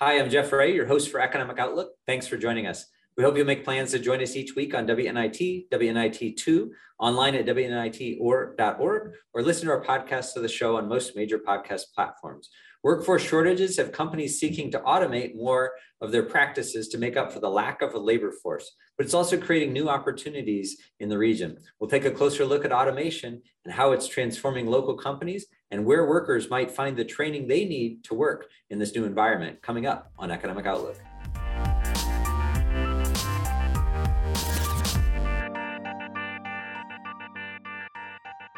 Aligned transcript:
Hi, 0.00 0.16
I'm 0.20 0.30
Jeff 0.30 0.52
Ray, 0.52 0.72
your 0.72 0.86
host 0.86 1.10
for 1.10 1.18
Economic 1.18 1.58
Outlook. 1.58 1.90
Thanks 2.06 2.28
for 2.28 2.36
joining 2.36 2.68
us. 2.68 2.86
We 3.16 3.24
hope 3.24 3.36
you'll 3.36 3.46
make 3.46 3.64
plans 3.64 3.90
to 3.90 3.98
join 3.98 4.22
us 4.22 4.36
each 4.36 4.54
week 4.54 4.72
on 4.72 4.86
WNIT, 4.86 5.70
WNIT2, 5.70 6.68
online 7.00 7.34
at 7.34 7.46
WNIT.org, 7.46 9.12
or 9.32 9.42
listen 9.42 9.66
to 9.66 9.72
our 9.72 9.84
podcast 9.84 10.36
of 10.36 10.42
the 10.42 10.48
show 10.48 10.76
on 10.76 10.88
most 10.88 11.16
major 11.16 11.40
podcast 11.40 11.92
platforms. 11.96 12.48
Workforce 12.84 13.24
shortages 13.24 13.76
have 13.76 13.90
companies 13.90 14.38
seeking 14.38 14.70
to 14.70 14.78
automate 14.78 15.34
more 15.34 15.72
of 16.00 16.12
their 16.12 16.22
practices 16.22 16.86
to 16.90 16.98
make 16.98 17.16
up 17.16 17.32
for 17.32 17.40
the 17.40 17.50
lack 17.50 17.82
of 17.82 17.94
a 17.94 17.98
labor 17.98 18.30
force, 18.30 18.70
but 18.96 19.04
it's 19.04 19.14
also 19.14 19.36
creating 19.36 19.72
new 19.72 19.88
opportunities 19.88 20.76
in 21.00 21.08
the 21.08 21.18
region. 21.18 21.58
We'll 21.80 21.90
take 21.90 22.04
a 22.04 22.10
closer 22.12 22.44
look 22.44 22.64
at 22.64 22.70
automation 22.70 23.42
and 23.64 23.74
how 23.74 23.90
it's 23.90 24.06
transforming 24.06 24.68
local 24.68 24.96
companies 24.96 25.46
and 25.70 25.84
where 25.84 26.06
workers 26.06 26.50
might 26.50 26.70
find 26.70 26.96
the 26.96 27.04
training 27.04 27.46
they 27.46 27.64
need 27.64 28.04
to 28.04 28.14
work 28.14 28.48
in 28.70 28.78
this 28.78 28.94
new 28.94 29.04
environment 29.04 29.60
coming 29.62 29.86
up 29.86 30.12
on 30.18 30.30
Economic 30.30 30.66
Outlook. 30.66 30.98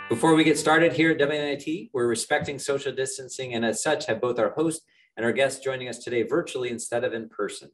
Before 0.08 0.34
we 0.34 0.42
get 0.42 0.58
started 0.58 0.92
here 0.92 1.12
at 1.12 1.18
WNIT, 1.18 1.90
we're 1.92 2.08
respecting 2.08 2.58
social 2.58 2.92
distancing 2.92 3.54
and 3.54 3.64
as 3.64 3.82
such 3.82 4.06
have 4.06 4.20
both 4.20 4.38
our 4.40 4.50
host 4.50 4.82
and 5.16 5.24
our 5.24 5.32
guests 5.32 5.62
joining 5.62 5.88
us 5.88 5.98
today 5.98 6.24
virtually 6.24 6.70
instead 6.70 7.04
of 7.04 7.14
in 7.14 7.28
person. 7.28 7.70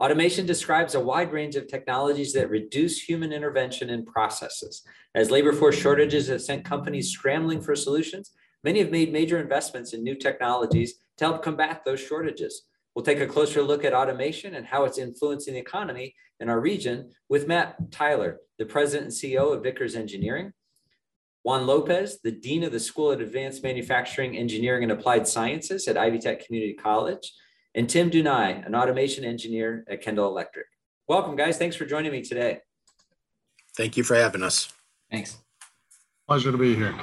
Automation 0.00 0.46
describes 0.46 0.94
a 0.94 1.00
wide 1.00 1.32
range 1.32 1.56
of 1.56 1.66
technologies 1.66 2.32
that 2.32 2.48
reduce 2.48 3.02
human 3.02 3.32
intervention 3.32 3.90
in 3.90 4.06
processes. 4.06 4.82
As 5.14 5.30
labor 5.30 5.52
force 5.52 5.76
shortages 5.76 6.28
have 6.28 6.40
sent 6.40 6.64
companies 6.64 7.10
scrambling 7.10 7.60
for 7.60 7.74
solutions, 7.74 8.30
many 8.64 8.80
have 8.80 8.90
made 8.90 9.12
major 9.12 9.38
investments 9.38 9.92
in 9.92 10.02
new 10.02 10.14
technologies 10.14 10.94
to 11.18 11.24
help 11.24 11.42
combat 11.42 11.82
those 11.84 12.00
shortages. 12.00 12.62
We'll 12.94 13.04
take 13.04 13.20
a 13.20 13.26
closer 13.26 13.62
look 13.62 13.84
at 13.84 13.94
automation 13.94 14.54
and 14.54 14.66
how 14.66 14.84
it's 14.84 14.98
influencing 14.98 15.54
the 15.54 15.60
economy 15.60 16.14
in 16.40 16.48
our 16.48 16.60
region 16.60 17.10
with 17.28 17.46
Matt 17.46 17.92
Tyler, 17.92 18.38
the 18.58 18.66
president 18.66 19.04
and 19.04 19.12
CEO 19.12 19.54
of 19.54 19.62
Vickers 19.62 19.94
Engineering, 19.94 20.52
Juan 21.42 21.66
Lopez, 21.66 22.18
the 22.22 22.32
Dean 22.32 22.64
of 22.64 22.72
the 22.72 22.80
School 22.80 23.10
of 23.10 23.20
Advanced 23.20 23.62
Manufacturing, 23.62 24.36
Engineering, 24.36 24.82
and 24.82 24.92
Applied 24.92 25.26
Sciences 25.28 25.86
at 25.88 25.96
Ivy 25.96 26.18
Tech 26.18 26.44
Community 26.44 26.74
College, 26.74 27.32
and 27.74 27.88
Tim 27.88 28.10
Dunai, 28.10 28.66
an 28.66 28.74
automation 28.74 29.24
engineer 29.24 29.84
at 29.88 30.02
Kendall 30.02 30.28
Electric. 30.28 30.66
Welcome, 31.06 31.36
guys. 31.36 31.56
Thanks 31.56 31.76
for 31.76 31.86
joining 31.86 32.12
me 32.12 32.22
today. 32.22 32.60
Thank 33.76 33.96
you 33.96 34.02
for 34.02 34.16
having 34.16 34.42
us. 34.42 34.72
Thanks. 35.10 35.38
Pleasure 36.26 36.52
to 36.52 36.58
be 36.58 36.74
here. 36.74 36.94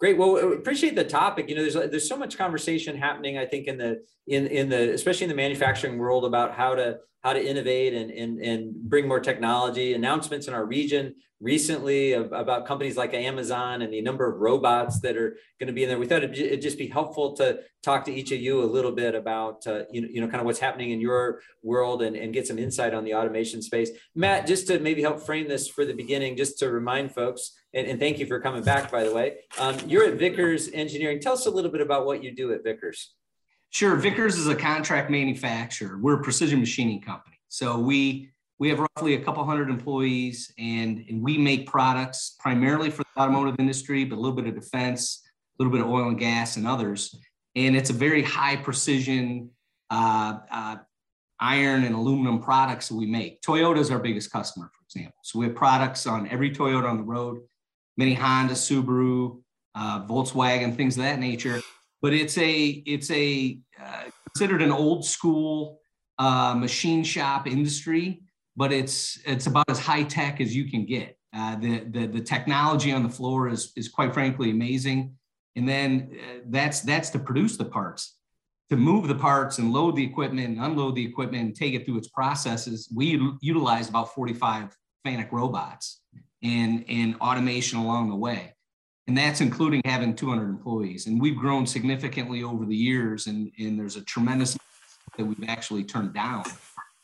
Great. 0.00 0.18
Well, 0.18 0.52
appreciate 0.52 0.96
the 0.96 1.04
topic. 1.04 1.48
You 1.48 1.54
know, 1.54 1.62
there's 1.62 1.90
there's 1.90 2.08
so 2.08 2.16
much 2.16 2.36
conversation 2.36 2.96
happening. 2.96 3.38
I 3.38 3.46
think 3.46 3.68
in 3.68 3.78
the 3.78 4.04
in 4.26 4.46
in 4.48 4.68
the 4.68 4.92
especially 4.92 5.24
in 5.24 5.30
the 5.30 5.36
manufacturing 5.36 5.98
world 5.98 6.24
about 6.24 6.54
how 6.54 6.74
to 6.74 6.98
how 7.22 7.32
to 7.32 7.44
innovate 7.44 7.94
and 7.94 8.10
and 8.10 8.40
and 8.40 8.74
bring 8.74 9.06
more 9.06 9.20
technology. 9.20 9.94
Announcements 9.94 10.48
in 10.48 10.54
our 10.54 10.66
region 10.66 11.14
recently 11.44 12.14
about 12.14 12.66
companies 12.66 12.96
like 12.96 13.12
Amazon 13.12 13.82
and 13.82 13.92
the 13.92 14.00
number 14.00 14.26
of 14.26 14.40
robots 14.40 15.00
that 15.00 15.16
are 15.16 15.36
going 15.60 15.66
to 15.66 15.72
be 15.74 15.82
in 15.82 15.90
there. 15.90 15.98
We 15.98 16.06
thought 16.06 16.24
it'd, 16.24 16.62
just 16.62 16.78
be 16.78 16.86
helpful 16.86 17.34
to 17.36 17.60
talk 17.82 18.06
to 18.06 18.12
each 18.12 18.32
of 18.32 18.40
you 18.40 18.62
a 18.62 18.64
little 18.64 18.92
bit 18.92 19.14
about, 19.14 19.66
uh, 19.66 19.82
you, 19.90 20.00
know, 20.00 20.08
you 20.10 20.20
know, 20.22 20.28
kind 20.28 20.40
of 20.40 20.46
what's 20.46 20.58
happening 20.58 20.92
in 20.92 21.00
your 21.00 21.40
world 21.62 22.00
and, 22.00 22.16
and 22.16 22.32
get 22.32 22.46
some 22.46 22.58
insight 22.58 22.94
on 22.94 23.04
the 23.04 23.14
automation 23.14 23.60
space. 23.60 23.90
Matt, 24.14 24.46
just 24.46 24.68
to 24.68 24.78
maybe 24.78 25.02
help 25.02 25.20
frame 25.20 25.46
this 25.46 25.68
for 25.68 25.84
the 25.84 25.92
beginning, 25.92 26.34
just 26.36 26.58
to 26.60 26.70
remind 26.70 27.12
folks, 27.12 27.52
and, 27.74 27.86
and 27.86 28.00
thank 28.00 28.18
you 28.18 28.26
for 28.26 28.40
coming 28.40 28.62
back, 28.62 28.90
by 28.90 29.04
the 29.04 29.12
way. 29.12 29.38
Um, 29.58 29.76
you're 29.86 30.04
at 30.04 30.14
Vickers 30.14 30.70
Engineering. 30.72 31.20
Tell 31.20 31.34
us 31.34 31.46
a 31.46 31.50
little 31.50 31.70
bit 31.70 31.80
about 31.80 32.06
what 32.06 32.22
you 32.22 32.34
do 32.34 32.52
at 32.52 32.62
Vickers. 32.62 33.14
Sure. 33.70 33.96
Vickers 33.96 34.36
is 34.36 34.46
a 34.46 34.54
contract 34.54 35.10
manufacturer. 35.10 35.98
We're 35.98 36.20
a 36.20 36.22
precision 36.22 36.60
machining 36.60 37.00
company. 37.00 37.36
So 37.48 37.78
we 37.78 38.30
we 38.60 38.68
have 38.68 38.78
roughly 38.78 39.14
a 39.14 39.20
couple 39.20 39.44
hundred 39.44 39.68
employees 39.68 40.52
and, 40.58 41.04
and 41.08 41.22
we 41.22 41.36
make 41.36 41.66
products 41.66 42.36
primarily 42.38 42.88
for 42.88 43.02
the 43.02 43.20
automotive 43.20 43.56
industry, 43.58 44.04
but 44.04 44.14
a 44.14 44.20
little 44.20 44.36
bit 44.36 44.46
of 44.46 44.54
defense, 44.54 45.22
a 45.26 45.62
little 45.62 45.72
bit 45.72 45.84
of 45.84 45.90
oil 45.90 46.08
and 46.08 46.18
gas 46.18 46.56
and 46.56 46.66
others. 46.66 47.16
And 47.56 47.76
it's 47.76 47.90
a 47.90 47.92
very 47.92 48.22
high 48.22 48.54
precision 48.54 49.50
uh, 49.90 50.38
uh, 50.52 50.76
iron 51.40 51.82
and 51.84 51.96
aluminum 51.96 52.40
products 52.40 52.88
that 52.88 52.94
we 52.94 53.06
make. 53.06 53.42
Toyota 53.42 53.78
is 53.78 53.90
our 53.90 53.98
biggest 53.98 54.30
customer, 54.30 54.70
for 54.72 54.84
example. 54.84 55.18
So 55.24 55.40
we 55.40 55.46
have 55.46 55.56
products 55.56 56.06
on 56.06 56.28
every 56.28 56.52
Toyota 56.52 56.88
on 56.88 56.96
the 56.96 57.02
road, 57.02 57.40
many 57.96 58.14
Honda, 58.14 58.54
Subaru, 58.54 59.40
uh, 59.74 60.06
Volkswagen, 60.06 60.76
things 60.76 60.96
of 60.96 61.04
that 61.04 61.18
nature. 61.18 61.60
But 62.02 62.12
it's 62.12 62.36
a 62.38 62.62
it's 62.62 63.10
a 63.10 63.58
uh, 63.82 64.04
considered 64.32 64.62
an 64.62 64.72
old 64.72 65.04
school 65.04 65.80
uh, 66.18 66.54
machine 66.54 67.02
shop 67.02 67.46
industry 67.46 68.20
but 68.56 68.72
it's 68.72 69.18
it's 69.26 69.46
about 69.46 69.68
as 69.68 69.78
high 69.78 70.02
tech 70.02 70.40
as 70.40 70.54
you 70.54 70.70
can 70.70 70.84
get. 70.86 71.16
Uh, 71.36 71.56
the, 71.56 71.80
the 71.90 72.06
the 72.06 72.20
technology 72.20 72.92
on 72.92 73.02
the 73.02 73.08
floor 73.08 73.48
is 73.48 73.72
is 73.76 73.88
quite 73.88 74.14
frankly 74.14 74.50
amazing, 74.50 75.14
and 75.56 75.68
then 75.68 76.10
uh, 76.12 76.38
that's 76.46 76.80
that's 76.80 77.10
to 77.10 77.18
produce 77.18 77.56
the 77.56 77.64
parts, 77.64 78.16
to 78.70 78.76
move 78.76 79.08
the 79.08 79.14
parts 79.14 79.58
and 79.58 79.72
load 79.72 79.96
the 79.96 80.04
equipment, 80.04 80.46
and 80.46 80.60
unload 80.60 80.94
the 80.94 81.04
equipment, 81.04 81.44
and 81.44 81.54
take 81.54 81.74
it 81.74 81.84
through 81.84 81.98
its 81.98 82.08
processes. 82.08 82.88
We 82.94 83.20
utilize 83.40 83.88
about 83.88 84.14
45 84.14 84.76
FANUC 85.06 85.32
robots 85.32 86.02
and 86.44 87.16
automation 87.16 87.78
along 87.78 88.10
the 88.10 88.16
way, 88.16 88.54
and 89.06 89.16
that's 89.16 89.40
including 89.40 89.80
having 89.84 90.14
200 90.14 90.48
employees. 90.48 91.06
And 91.06 91.20
we've 91.20 91.36
grown 91.36 91.66
significantly 91.66 92.42
over 92.42 92.64
the 92.64 92.76
years, 92.76 93.26
and 93.26 93.50
and 93.58 93.78
there's 93.78 93.96
a 93.96 94.04
tremendous 94.04 94.56
that 95.16 95.24
we've 95.24 95.48
actually 95.48 95.84
turned 95.84 96.14
down 96.14 96.44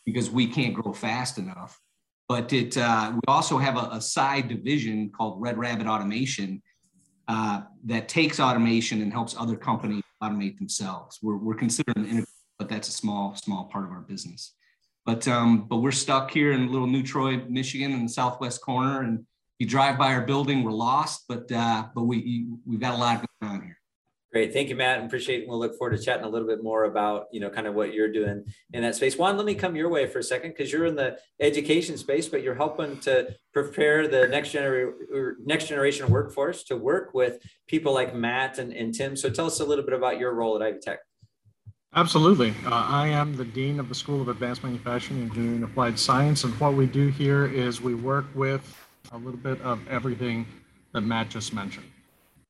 because 0.05 0.31
we 0.31 0.47
can't 0.47 0.75
grow 0.75 0.93
fast 0.93 1.39
enough. 1.39 1.81
But 2.29 2.53
it 2.53 2.77
uh, 2.77 3.13
we 3.15 3.21
also 3.27 3.59
have 3.59 3.77
a, 3.77 3.89
a, 3.93 4.01
side 4.01 4.49
division 4.49 5.11
called 5.11 5.41
Red 5.41 5.59
Rabbit 5.59 5.87
Automation 5.87 6.63
uh, 7.27 7.63
that 7.85 8.09
takes 8.09 8.39
automation 8.39 9.03
and 9.03 9.13
helps 9.13 9.37
other 9.37 9.57
companies 9.57 10.03
automate 10.23 10.59
themselves. 10.59 11.19
We're, 11.23 11.37
we're 11.37 11.55
considering, 11.55 12.25
but 12.59 12.69
that's 12.69 12.89
a 12.89 12.93
small 12.93 13.35
small 13.35 13.65
part 13.65 13.85
of 13.85 13.91
our 13.91 14.01
business. 14.01 14.55
But 15.07 15.27
um, 15.27 15.67
but 15.69 15.79
we're 15.79 15.93
stuck 15.93 16.31
here 16.31 16.53
in 16.53 16.71
little 16.71 16.87
New 16.87 17.03
Troy, 17.03 17.43
Michigan, 17.49 17.93
in 17.93 18.03
the 18.05 18.09
southwest 18.09 18.61
corner, 18.61 19.03
and 19.03 19.25
you 19.59 19.67
drive 19.67 19.99
by 19.99 20.13
our 20.13 20.23
building, 20.23 20.63
we're 20.63 20.73
lost, 20.73 21.25
but 21.29 21.51
uh, 21.53 21.85
but 21.95 22.03
we 22.05 22.47
we've 22.67 22.81
got 22.81 22.95
a 22.95 22.97
lot 22.97 23.25
going 23.41 23.53
on 23.53 23.63
here. 23.63 23.81
Great. 24.33 24.53
Thank 24.53 24.69
you, 24.69 24.77
Matt. 24.77 25.05
Appreciate 25.05 25.43
it. 25.43 25.49
We'll 25.49 25.59
look 25.59 25.77
forward 25.77 25.97
to 25.97 26.03
chatting 26.03 26.25
a 26.25 26.29
little 26.29 26.47
bit 26.47 26.63
more 26.63 26.85
about, 26.85 27.27
you 27.33 27.41
know, 27.41 27.51
kind 27.51 27.67
of 27.67 27.75
what 27.75 27.93
you're 27.93 28.13
doing 28.13 28.45
in 28.73 28.83
that 28.83 28.95
space. 28.95 29.19
Juan, 29.19 29.37
let 29.37 29.45
me 29.45 29.57
come 29.57 29.75
your 29.75 29.89
way 29.89 30.07
for 30.07 30.21
a 30.21 30.23
second 30.23 30.51
because 30.51 30.73
you're 30.73 30.87
in 30.87 30.95
the 30.95 31.19
education 31.41 31.99
space, 31.99 32.29
but 32.29 32.41
you're 32.41 32.55
helping 32.55 33.01
to 33.01 33.35
prepare 33.53 34.07
the 34.07 34.29
next 34.29 34.53
generation 34.53 35.37
next 35.45 35.67
generation 35.67 36.09
workforce 36.09 36.63
to 36.65 36.77
work 36.77 37.13
with 37.13 37.43
people 37.67 37.93
like 37.93 38.15
Matt 38.15 38.59
and, 38.59 38.73
and 38.73 38.95
Tim. 38.95 39.17
So 39.17 39.31
tell 39.31 39.47
us 39.47 39.59
a 39.59 39.65
little 39.65 39.85
bit 39.85 39.95
about 39.95 40.21
your 40.21 40.33
role 40.33 40.55
at 40.55 40.63
Ivy 40.63 40.79
Tech. 40.79 41.01
Absolutely. 41.97 42.55
Uh, 42.65 42.71
I 42.71 43.09
am 43.09 43.35
the 43.35 43.45
Dean 43.45 43.81
of 43.81 43.89
the 43.89 43.97
School 43.97 44.21
of 44.21 44.29
Advanced 44.29 44.63
Manufacturing, 44.63 45.23
Engineering, 45.23 45.57
and 45.57 45.65
Applied 45.65 45.99
Science. 45.99 46.45
And 46.45 46.59
what 46.61 46.75
we 46.75 46.87
do 46.87 47.09
here 47.09 47.47
is 47.47 47.81
we 47.81 47.97
work 47.97 48.27
with 48.33 48.77
a 49.11 49.19
little 49.19 49.41
bit 49.41 49.61
of 49.63 49.81
everything 49.89 50.47
that 50.95 51.01
Matt 51.01 51.31
just 51.31 51.53
mentioned. 51.53 51.87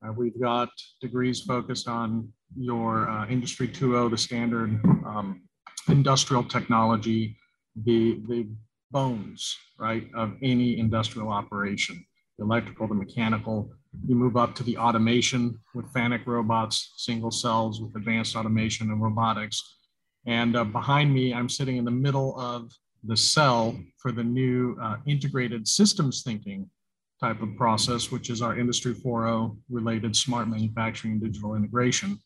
Uh, 0.06 0.12
we've 0.12 0.39
got 0.39 0.69
degrees 1.00 1.41
focused 1.41 1.89
on 1.89 2.31
your 2.55 3.09
uh, 3.09 3.27
Industry 3.29 3.67
2.0, 3.67 4.11
the 4.11 4.19
standard 4.19 4.79
um, 5.06 5.41
industrial 5.89 6.45
technology, 6.45 7.39
the, 7.84 8.21
the 8.29 8.47
bones, 8.91 9.56
right, 9.79 10.06
of 10.15 10.34
any 10.43 10.79
industrial 10.79 11.31
operation, 11.31 12.05
the 12.39 12.45
electrical, 12.45 12.87
the 12.87 12.95
mechanical. 12.95 13.73
You 14.06 14.15
move 14.15 14.37
up 14.37 14.55
to 14.56 14.62
the 14.62 14.77
automation 14.77 15.59
with 15.75 15.93
FANUC 15.93 16.27
robots, 16.27 16.93
single 16.97 17.31
cells 17.31 17.81
with 17.81 17.95
advanced 17.97 18.37
automation 18.37 18.91
and 18.91 19.03
robotics. 19.03 19.78
And 20.27 20.56
uh, 20.56 20.65
behind 20.65 21.12
me, 21.12 21.35
I'm 21.35 21.49
sitting 21.49 21.76
in 21.76 21.85
the 21.85 21.91
middle 21.91 22.38
of 22.38 22.73
the 23.05 23.17
cell 23.17 23.76
for 23.99 24.12
the 24.12 24.23
new 24.23 24.76
uh, 24.81 24.97
integrated 25.06 25.67
systems 25.67 26.23
thinking 26.23 26.69
type 27.20 27.43
of 27.43 27.56
process, 27.56 28.11
which 28.11 28.31
is 28.31 28.43
our 28.43 28.59
Industry 28.59 28.94
4.0 28.94 29.56
related 29.69 30.17
smart 30.17 30.49
manufacturing 30.49 31.14
and 31.14 31.23
digital 31.23 31.55
integration, 31.55 32.19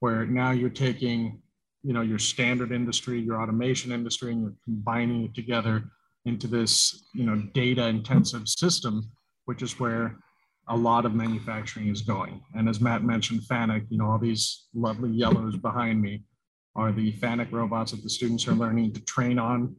where 0.00 0.26
now 0.26 0.52
you're 0.52 0.70
taking, 0.70 1.40
you 1.82 1.92
know, 1.92 2.00
your 2.00 2.18
standard 2.18 2.72
industry, 2.72 3.20
your 3.20 3.42
automation 3.42 3.92
industry, 3.92 4.32
and 4.32 4.42
you're 4.42 4.54
combining 4.64 5.24
it 5.24 5.34
together 5.34 5.84
into 6.24 6.46
this, 6.46 7.04
you 7.14 7.24
know, 7.24 7.36
data 7.52 7.86
intensive 7.86 8.48
system, 8.48 9.10
which 9.44 9.62
is 9.62 9.78
where 9.78 10.16
a 10.68 10.76
lot 10.76 11.06
of 11.06 11.14
manufacturing 11.14 11.88
is 11.88 12.02
going. 12.02 12.42
And 12.54 12.68
as 12.68 12.80
Matt 12.80 13.02
mentioned, 13.02 13.42
FANUC, 13.42 13.86
you 13.88 13.98
know, 13.98 14.10
all 14.10 14.18
these 14.18 14.66
lovely 14.74 15.10
yellows 15.10 15.56
behind 15.56 16.00
me 16.00 16.22
are 16.76 16.92
the 16.92 17.12
FANUC 17.14 17.50
robots 17.52 17.92
that 17.92 18.02
the 18.02 18.10
students 18.10 18.46
are 18.46 18.52
learning 18.52 18.92
to 18.92 19.00
train 19.04 19.38
on 19.38 19.74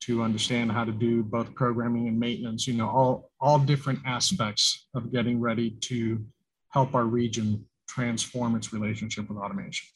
to 0.00 0.22
understand 0.22 0.70
how 0.70 0.84
to 0.84 0.92
do 0.92 1.22
both 1.22 1.54
programming 1.54 2.08
and 2.08 2.18
maintenance, 2.18 2.66
you 2.66 2.74
know, 2.74 2.88
all, 2.88 3.30
all 3.40 3.58
different 3.58 3.98
aspects 4.04 4.86
of 4.94 5.10
getting 5.10 5.40
ready 5.40 5.70
to 5.70 6.22
help 6.68 6.94
our 6.94 7.04
region 7.04 7.64
transform 7.88 8.54
its 8.54 8.72
relationship 8.72 9.28
with 9.28 9.38
automation. 9.38 9.86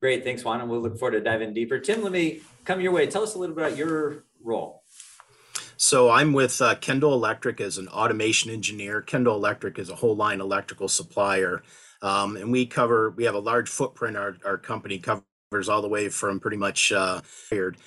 Great, 0.00 0.22
thanks, 0.22 0.44
Juan, 0.44 0.60
and 0.60 0.70
we'll 0.70 0.80
look 0.80 0.96
forward 0.98 1.12
to 1.12 1.20
diving 1.20 1.52
deeper. 1.52 1.80
Tim, 1.80 2.02
let 2.02 2.12
me 2.12 2.40
come 2.64 2.80
your 2.80 2.92
way. 2.92 3.06
Tell 3.08 3.24
us 3.24 3.34
a 3.34 3.38
little 3.38 3.56
bit 3.56 3.66
about 3.66 3.76
your 3.76 4.24
role. 4.44 4.82
So 5.88 6.10
I'm 6.10 6.34
with 6.34 6.60
uh, 6.60 6.74
Kendall 6.74 7.14
Electric 7.14 7.62
as 7.62 7.78
an 7.78 7.88
automation 7.88 8.50
engineer. 8.50 9.00
Kendall 9.00 9.36
Electric 9.36 9.78
is 9.78 9.88
a 9.88 9.94
whole 9.94 10.14
line 10.14 10.42
electrical 10.42 10.86
supplier. 10.86 11.62
Um, 12.02 12.36
and 12.36 12.52
we 12.52 12.66
cover, 12.66 13.08
we 13.12 13.24
have 13.24 13.34
a 13.34 13.38
large 13.38 13.70
footprint. 13.70 14.14
Our, 14.14 14.36
our 14.44 14.58
company 14.58 14.98
covers 14.98 15.70
all 15.70 15.80
the 15.80 15.88
way 15.88 16.10
from 16.10 16.40
pretty 16.40 16.58
much 16.58 16.92
uh, 16.92 17.22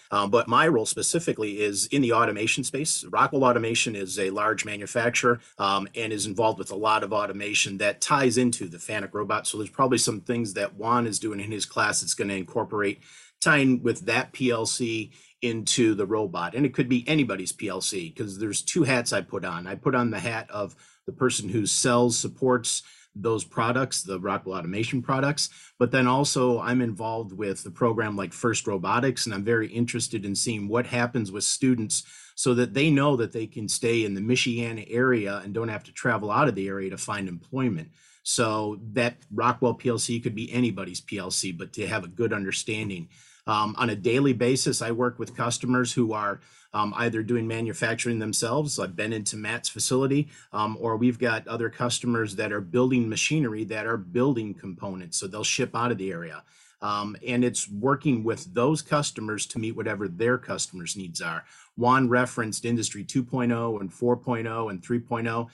um, 0.09 0.31
but 0.31 0.47
my 0.47 0.67
role 0.67 0.87
specifically 0.87 1.61
is 1.61 1.85
in 1.91 2.01
the 2.01 2.13
automation 2.13 2.63
space. 2.63 3.03
Rockwell 3.03 3.43
Automation 3.43 3.95
is 3.95 4.17
a 4.17 4.31
large 4.31 4.65
manufacturer 4.65 5.39
um, 5.59 5.87
and 5.93 6.11
is 6.11 6.25
involved 6.25 6.57
with 6.57 6.71
a 6.71 6.75
lot 6.75 7.03
of 7.03 7.13
automation 7.13 7.77
that 7.77 8.01
ties 8.01 8.39
into 8.39 8.67
the 8.67 8.79
FANUC 8.79 9.13
robot. 9.13 9.45
So 9.45 9.59
there's 9.59 9.69
probably 9.69 9.99
some 9.99 10.21
things 10.21 10.55
that 10.55 10.73
Juan 10.73 11.05
is 11.05 11.19
doing 11.19 11.39
in 11.39 11.51
his 11.51 11.67
class 11.67 12.01
that's 12.01 12.15
going 12.15 12.29
to 12.29 12.35
incorporate 12.35 13.03
tying 13.41 13.81
with 13.83 14.05
that 14.05 14.33
PLC 14.33 15.11
into 15.41 15.95
the 15.95 16.05
robot. 16.05 16.55
And 16.55 16.65
it 16.65 16.73
could 16.73 16.89
be 16.89 17.07
anybody's 17.07 17.51
PLC 17.53 18.13
because 18.13 18.37
there's 18.37 18.61
two 18.61 18.83
hats 18.83 19.13
I 19.13 19.21
put 19.21 19.45
on. 19.45 19.67
I 19.67 19.75
put 19.75 19.95
on 19.95 20.11
the 20.11 20.19
hat 20.19 20.49
of 20.49 20.75
the 21.05 21.13
person 21.13 21.49
who 21.49 21.65
sells, 21.65 22.17
supports, 22.17 22.83
those 23.15 23.43
products, 23.43 24.03
the 24.03 24.19
Rockwell 24.19 24.57
Automation 24.57 25.01
products. 25.01 25.49
But 25.77 25.91
then 25.91 26.07
also, 26.07 26.59
I'm 26.59 26.81
involved 26.81 27.33
with 27.33 27.63
the 27.63 27.71
program 27.71 28.15
like 28.15 28.33
First 28.33 28.67
Robotics, 28.67 29.25
and 29.25 29.35
I'm 29.35 29.43
very 29.43 29.67
interested 29.67 30.25
in 30.25 30.35
seeing 30.35 30.67
what 30.67 30.85
happens 30.85 31.31
with 31.31 31.43
students 31.43 32.03
so 32.35 32.53
that 32.53 32.73
they 32.73 32.89
know 32.89 33.17
that 33.17 33.33
they 33.33 33.47
can 33.47 33.67
stay 33.67 34.05
in 34.05 34.13
the 34.13 34.21
Michiana 34.21 34.87
area 34.89 35.41
and 35.43 35.53
don't 35.53 35.67
have 35.67 35.83
to 35.83 35.91
travel 35.91 36.31
out 36.31 36.47
of 36.47 36.55
the 36.55 36.67
area 36.67 36.89
to 36.89 36.97
find 36.97 37.27
employment. 37.27 37.89
So 38.23 38.79
that 38.93 39.17
Rockwell 39.31 39.77
PLC 39.77 40.21
could 40.21 40.35
be 40.35 40.51
anybody's 40.51 41.01
PLC, 41.01 41.57
but 41.57 41.73
to 41.73 41.87
have 41.87 42.03
a 42.03 42.09
good 42.09 42.33
understanding. 42.33 43.09
Um, 43.47 43.75
on 43.77 43.89
a 43.89 43.95
daily 43.95 44.33
basis, 44.33 44.81
I 44.81 44.91
work 44.91 45.19
with 45.19 45.35
customers 45.35 45.93
who 45.93 46.13
are 46.13 46.41
um, 46.73 46.93
either 46.97 47.23
doing 47.23 47.47
manufacturing 47.47 48.19
themselves. 48.19 48.79
I've 48.79 48.95
been 48.95 49.13
into 49.13 49.35
Matt's 49.35 49.69
facility, 49.69 50.29
um, 50.53 50.77
or 50.79 50.95
we've 50.95 51.19
got 51.19 51.47
other 51.47 51.69
customers 51.69 52.35
that 52.35 52.51
are 52.51 52.61
building 52.61 53.09
machinery 53.09 53.63
that 53.65 53.85
are 53.85 53.97
building 53.97 54.53
components. 54.53 55.17
So 55.17 55.27
they'll 55.27 55.43
ship 55.43 55.75
out 55.75 55.91
of 55.91 55.97
the 55.97 56.11
area. 56.11 56.43
Um, 56.81 57.15
and 57.27 57.43
it's 57.43 57.69
working 57.69 58.23
with 58.23 58.53
those 58.53 58.81
customers 58.81 59.45
to 59.47 59.59
meet 59.59 59.75
whatever 59.75 60.07
their 60.07 60.37
customers' 60.37 60.97
needs 60.97 61.21
are. 61.21 61.43
Juan 61.77 62.09
referenced 62.09 62.65
Industry 62.65 63.03
2.0 63.03 63.79
and 63.79 63.91
4.0 63.91 64.69
and 64.69 64.81
3.0 64.81 65.49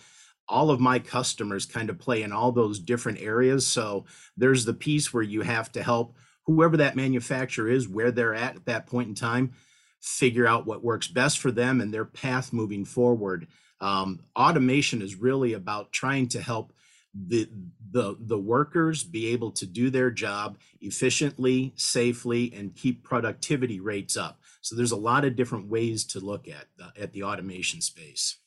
all 0.50 0.72
of 0.72 0.80
my 0.80 0.98
customers 1.00 1.66
kind 1.66 1.90
of 1.90 2.00
play 2.00 2.24
in 2.24 2.32
all 2.32 2.52
those 2.52 2.80
different 2.80 3.20
areas. 3.20 3.68
So 3.68 4.06
there's 4.38 4.66
the 4.66 4.74
piece 4.74 5.14
where 5.14 5.24
you 5.24 5.42
have 5.42 5.72
to 5.74 5.84
help 5.84 6.16
whoever 6.48 6.78
that 6.78 6.96
manufacturer 6.96 7.70
is, 7.70 7.88
where 7.88 8.12
they're 8.12 8.34
at 8.34 8.56
at 8.56 8.66
that 8.66 8.88
point 8.88 9.10
in 9.10 9.16
time, 9.16 9.54
figure 10.02 10.48
out 10.48 10.66
what 10.66 10.84
works 10.84 11.08
best 11.08 11.40
for 11.40 11.52
them 11.52 11.82
and 11.82 11.94
their 11.94 12.06
path 12.06 12.54
moving 12.54 12.86
forward. 12.86 13.48
Um, 13.80 14.22
automation 14.36 15.02
is 15.02 15.16
really 15.16 15.54
about 15.54 15.92
trying 15.92 16.30
to 16.30 16.42
help 16.42 16.74
the, 17.14 17.50
the 17.92 18.16
the 18.20 18.38
workers 18.38 19.04
be 19.04 19.28
able 19.28 19.52
to 19.52 19.66
do 19.66 19.90
their 19.90 20.12
job 20.12 20.58
efficiently, 20.82 21.74
safely, 21.76 22.54
and 22.56 22.76
keep 22.76 23.04
productivity 23.04 23.80
rates 23.80 24.16
up. 24.16 24.40
So 24.62 24.76
there's 24.76 24.92
a 24.92 24.98
lot 24.98 25.26
of 25.26 25.36
different 25.36 25.68
ways 25.68 26.04
to 26.06 26.20
look 26.20 26.48
at 26.48 26.68
the, 26.78 27.02
at 27.02 27.14
the 27.14 27.24
automation 27.24 27.82
space. 27.82 28.38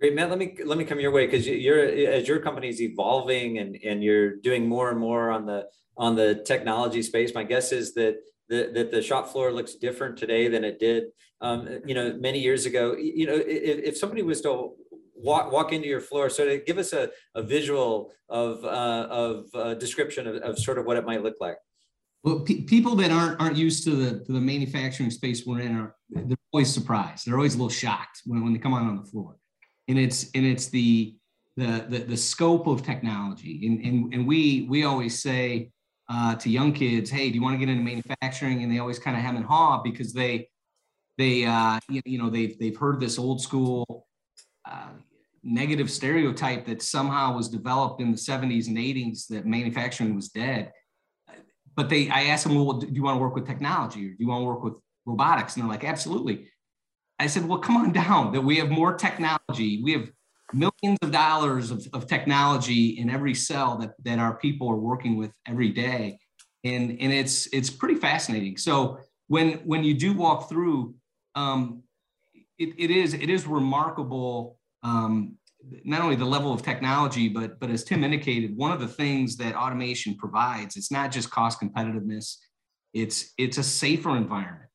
Great, 0.00 0.14
Matt. 0.14 0.30
Let 0.30 0.38
me 0.38 0.56
let 0.64 0.76
me 0.76 0.84
come 0.84 0.98
your 0.98 1.12
way 1.12 1.26
because 1.26 1.46
you're 1.46 1.84
as 1.84 2.26
your 2.26 2.40
company 2.40 2.68
is 2.68 2.82
evolving 2.82 3.58
and 3.58 3.76
and 3.84 4.02
you're 4.02 4.36
doing 4.36 4.68
more 4.68 4.90
and 4.90 4.98
more 4.98 5.30
on 5.30 5.46
the 5.46 5.68
on 5.96 6.16
the 6.16 6.42
technology 6.44 7.02
space. 7.02 7.34
My 7.34 7.44
guess 7.44 7.72
is 7.72 7.94
that 7.94 8.18
the, 8.48 8.70
that 8.74 8.90
the 8.90 9.02
shop 9.02 9.28
floor 9.28 9.52
looks 9.52 9.74
different 9.74 10.16
today 10.16 10.48
than 10.48 10.64
it 10.64 10.78
did, 10.78 11.04
um, 11.40 11.80
you 11.84 11.94
know, 11.94 12.16
many 12.18 12.38
years 12.38 12.66
ago. 12.66 12.94
You 12.96 13.26
know, 13.26 13.34
if, 13.34 13.78
if 13.84 13.96
somebody 13.96 14.22
was 14.22 14.40
to 14.42 14.72
walk 15.14 15.50
walk 15.50 15.72
into 15.72 15.88
your 15.88 16.00
floor, 16.00 16.28
so 16.30 16.44
to 16.44 16.58
give 16.58 16.78
us 16.78 16.92
a, 16.92 17.10
a 17.34 17.42
visual 17.42 18.12
of 18.28 18.64
uh, 18.64 19.06
of 19.10 19.46
uh, 19.54 19.74
description 19.74 20.26
of, 20.26 20.36
of 20.36 20.58
sort 20.58 20.78
of 20.78 20.86
what 20.86 20.96
it 20.96 21.04
might 21.04 21.22
look 21.22 21.36
like. 21.40 21.56
Well, 22.22 22.40
pe- 22.40 22.62
people 22.62 22.94
that 22.96 23.10
aren't 23.10 23.40
aren't 23.40 23.56
used 23.56 23.84
to 23.84 23.90
the 23.90 24.24
to 24.24 24.32
the 24.32 24.40
manufacturing 24.40 25.10
space 25.10 25.44
we're 25.46 25.60
in 25.60 25.76
are 25.76 25.94
they're 26.10 26.36
always 26.52 26.72
surprised. 26.72 27.26
They're 27.26 27.36
always 27.36 27.54
a 27.54 27.58
little 27.58 27.70
shocked 27.70 28.22
when, 28.26 28.44
when 28.44 28.52
they 28.52 28.58
come 28.58 28.74
out 28.74 28.82
on 28.82 28.96
the 28.96 29.04
floor, 29.04 29.36
and 29.88 29.98
it's 29.98 30.30
and 30.34 30.44
it's 30.44 30.68
the 30.68 31.16
the 31.56 31.86
the, 31.88 31.98
the 31.98 32.16
scope 32.16 32.66
of 32.66 32.82
technology. 32.82 33.66
And, 33.66 33.84
and 33.84 34.14
and 34.14 34.26
we 34.26 34.66
we 34.68 34.84
always 34.84 35.20
say 35.20 35.70
uh, 36.08 36.34
to 36.36 36.50
young 36.50 36.72
kids, 36.72 37.10
hey, 37.10 37.28
do 37.30 37.34
you 37.34 37.42
want 37.42 37.54
to 37.54 37.58
get 37.58 37.68
into 37.68 37.82
manufacturing? 37.82 38.62
And 38.62 38.72
they 38.72 38.78
always 38.78 38.98
kind 38.98 39.16
of 39.16 39.22
hem 39.22 39.36
and 39.36 39.44
haw 39.44 39.82
because 39.82 40.12
they 40.12 40.48
they 41.18 41.44
uh, 41.44 41.78
you, 41.88 42.18
know 42.18 42.30
they've 42.30 42.58
they've 42.58 42.76
heard 42.76 43.00
this 43.00 43.18
old 43.18 43.40
school 43.40 44.06
uh, 44.64 44.88
negative 45.42 45.90
stereotype 45.90 46.66
that 46.66 46.82
somehow 46.82 47.34
was 47.34 47.48
developed 47.48 48.00
in 48.00 48.10
the 48.10 48.16
70s 48.16 48.66
and 48.66 48.76
80s 48.76 49.28
that 49.28 49.46
manufacturing 49.46 50.14
was 50.14 50.28
dead. 50.28 50.72
But 51.76 51.88
they, 51.88 52.08
I 52.08 52.24
asked 52.24 52.44
them, 52.44 52.54
well, 52.54 52.78
do 52.78 52.88
you 52.90 53.02
want 53.02 53.16
to 53.16 53.20
work 53.20 53.34
with 53.34 53.46
technology 53.46 54.06
or 54.06 54.10
do 54.10 54.16
you 54.18 54.28
want 54.28 54.40
to 54.40 54.46
work 54.46 54.64
with 54.64 54.74
robotics? 55.04 55.54
And 55.54 55.62
they're 55.62 55.70
like, 55.70 55.84
absolutely. 55.84 56.48
I 57.18 57.28
said, 57.28 57.46
well, 57.46 57.58
come 57.58 57.76
on 57.76 57.92
down. 57.92 58.32
That 58.32 58.40
we 58.40 58.56
have 58.56 58.70
more 58.70 58.94
technology. 58.94 59.82
We 59.82 59.92
have 59.92 60.10
millions 60.52 60.98
of 61.02 61.10
dollars 61.10 61.70
of, 61.70 61.86
of 61.92 62.06
technology 62.06 62.98
in 62.98 63.10
every 63.10 63.34
cell 63.34 63.78
that, 63.78 63.94
that 64.04 64.18
our 64.18 64.36
people 64.36 64.68
are 64.68 64.76
working 64.76 65.16
with 65.16 65.32
every 65.46 65.70
day. 65.70 66.18
And, 66.64 66.96
and 67.00 67.12
it's, 67.12 67.46
it's 67.52 67.70
pretty 67.70 67.96
fascinating. 67.96 68.56
So 68.56 68.98
when, 69.28 69.54
when 69.64 69.84
you 69.84 69.94
do 69.94 70.12
walk 70.12 70.48
through, 70.48 70.94
um, 71.34 71.82
it, 72.58 72.74
it 72.78 72.90
is, 72.90 73.14
it 73.14 73.28
is 73.28 73.46
remarkable. 73.46 74.58
Um, 74.82 75.36
not 75.84 76.00
only 76.00 76.16
the 76.16 76.24
level 76.24 76.52
of 76.52 76.62
technology, 76.62 77.28
but, 77.28 77.58
but 77.58 77.70
as 77.70 77.82
Tim 77.82 78.04
indicated, 78.04 78.56
one 78.56 78.70
of 78.70 78.80
the 78.80 78.86
things 78.88 79.36
that 79.38 79.56
automation 79.56 80.16
provides, 80.16 80.76
it's 80.76 80.92
not 80.92 81.10
just 81.10 81.30
cost 81.30 81.60
competitiveness, 81.60 82.36
it's, 82.94 83.32
it's 83.36 83.58
a 83.58 83.64
safer 83.64 84.16
environment 84.16 84.66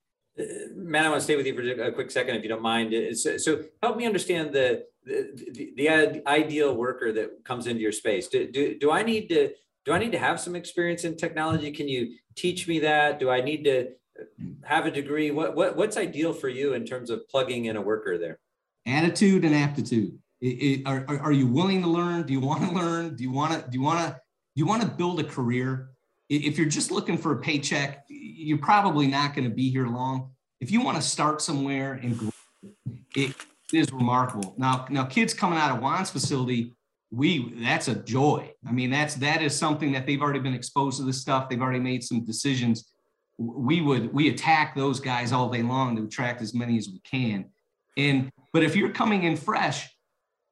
Matt, 0.76 1.06
I 1.06 1.10
want 1.10 1.20
to 1.20 1.24
stay 1.24 1.36
with 1.36 1.46
you 1.46 1.54
for 1.54 1.84
a 1.84 1.92
quick 1.92 2.12
second, 2.12 2.36
if 2.36 2.44
you 2.44 2.50
don't 2.50 2.62
mind. 2.62 2.94
So, 3.18 3.38
so 3.38 3.64
help 3.84 3.98
me 3.98 4.06
understand 4.06 4.54
the, 4.54 4.86
the, 5.04 5.74
the 5.76 6.28
ideal 6.28 6.76
worker 6.76 7.12
that 7.14 7.44
comes 7.44 7.68
into 7.68 7.82
your 7.82 7.92
space. 7.92 8.28
Do, 8.28 8.52
do, 8.52 8.78
do 8.78 8.92
I 8.92 9.04
need 9.04 9.30
to 9.30 9.52
do 9.84 9.94
I 9.94 9.98
need 9.98 10.12
to 10.12 10.20
have 10.20 10.40
some 10.40 10.56
experience 10.56 11.06
in 11.06 11.18
technology? 11.18 11.72
Can 11.72 11.88
you 11.88 12.16
teach 12.36 12.68
me 12.68 12.80
that? 12.80 13.20
Do 13.20 13.32
I 13.32 13.42
need 13.42 13.64
to 13.64 13.90
have 14.64 14.86
a 14.86 14.92
degree? 14.92 15.32
What, 15.32 15.56
what 15.56 15.76
what's 15.76 15.98
ideal 15.98 16.34
for 16.34 16.50
you 16.50 16.74
in 16.74 16.86
terms 16.86 17.10
of 17.10 17.28
plugging 17.30 17.66
in 17.66 17.76
a 17.76 17.82
worker 17.82 18.18
there? 18.18 18.40
Attitude 18.86 19.44
and 19.44 19.56
aptitude. 19.56 20.18
It, 20.40 20.46
it, 20.46 20.88
are, 20.88 21.06
are 21.08 21.32
you 21.32 21.48
willing 21.48 21.82
to 21.82 21.88
learn? 21.88 22.24
Do 22.24 22.34
you 22.34 22.40
want 22.40 22.68
to 22.68 22.76
learn? 22.76 23.16
Do 23.16 23.24
you 23.24 23.32
want 23.32 23.54
to 23.54 23.70
do 23.70 23.78
you 23.78 23.84
want 23.84 24.00
to 24.00 24.12
do 24.12 24.60
you 24.60 24.66
want 24.66 24.82
to 24.84 24.88
build 24.88 25.20
a 25.20 25.24
career? 25.24 25.90
If 26.30 26.58
you're 26.58 26.70
just 26.70 26.92
looking 26.92 27.18
for 27.18 27.34
a 27.34 27.38
paycheck, 27.42 28.06
you're 28.08 28.58
probably 28.58 29.08
not 29.08 29.36
going 29.36 29.50
to 29.50 29.54
be 29.54 29.70
here 29.70 29.88
long. 29.88 30.32
If 30.62 30.72
you 30.72 30.82
want 30.82 30.96
to 30.96 31.04
start 31.04 31.42
somewhere 31.42 32.00
and 32.02 32.18
grow, 32.18 32.32
it 33.74 33.80
is 33.80 33.92
remarkable. 33.92 34.54
Now, 34.58 34.86
now 34.90 35.06
kids 35.06 35.34
coming 35.34 35.60
out 35.60 35.72
of 35.72 35.80
Juan's 35.80 36.10
facility, 36.10 36.74
we 37.12 37.54
that's 37.56 37.88
a 37.88 37.96
joy. 37.96 38.52
I 38.66 38.72
mean, 38.72 38.90
that's 38.90 39.16
that 39.16 39.42
is 39.42 39.58
something 39.58 39.92
that 39.92 40.06
they've 40.06 40.22
already 40.22 40.40
been 40.40 40.54
exposed 40.54 40.98
to 40.98 41.04
this 41.04 41.20
stuff. 41.20 41.50
They've 41.50 41.62
already 41.62 41.80
made 41.80 42.04
some 42.04 42.24
decisions. 42.24 42.94
We 43.38 43.82
would 43.82 44.14
we 44.14 44.30
attack 44.30 44.76
those 44.76 45.00
guys 45.00 45.32
all 45.32 45.50
day 45.50 45.62
long 45.62 45.96
to 45.98 46.04
attract 46.04 46.42
as 46.42 46.54
many 46.54 46.78
as 46.78 46.88
we 46.88 47.02
can. 47.02 47.46
And 47.98 48.32
but 48.54 48.64
if 48.64 48.76
you're 48.76 48.92
coming 48.92 49.24
in 49.24 49.36
fresh, 49.36 49.90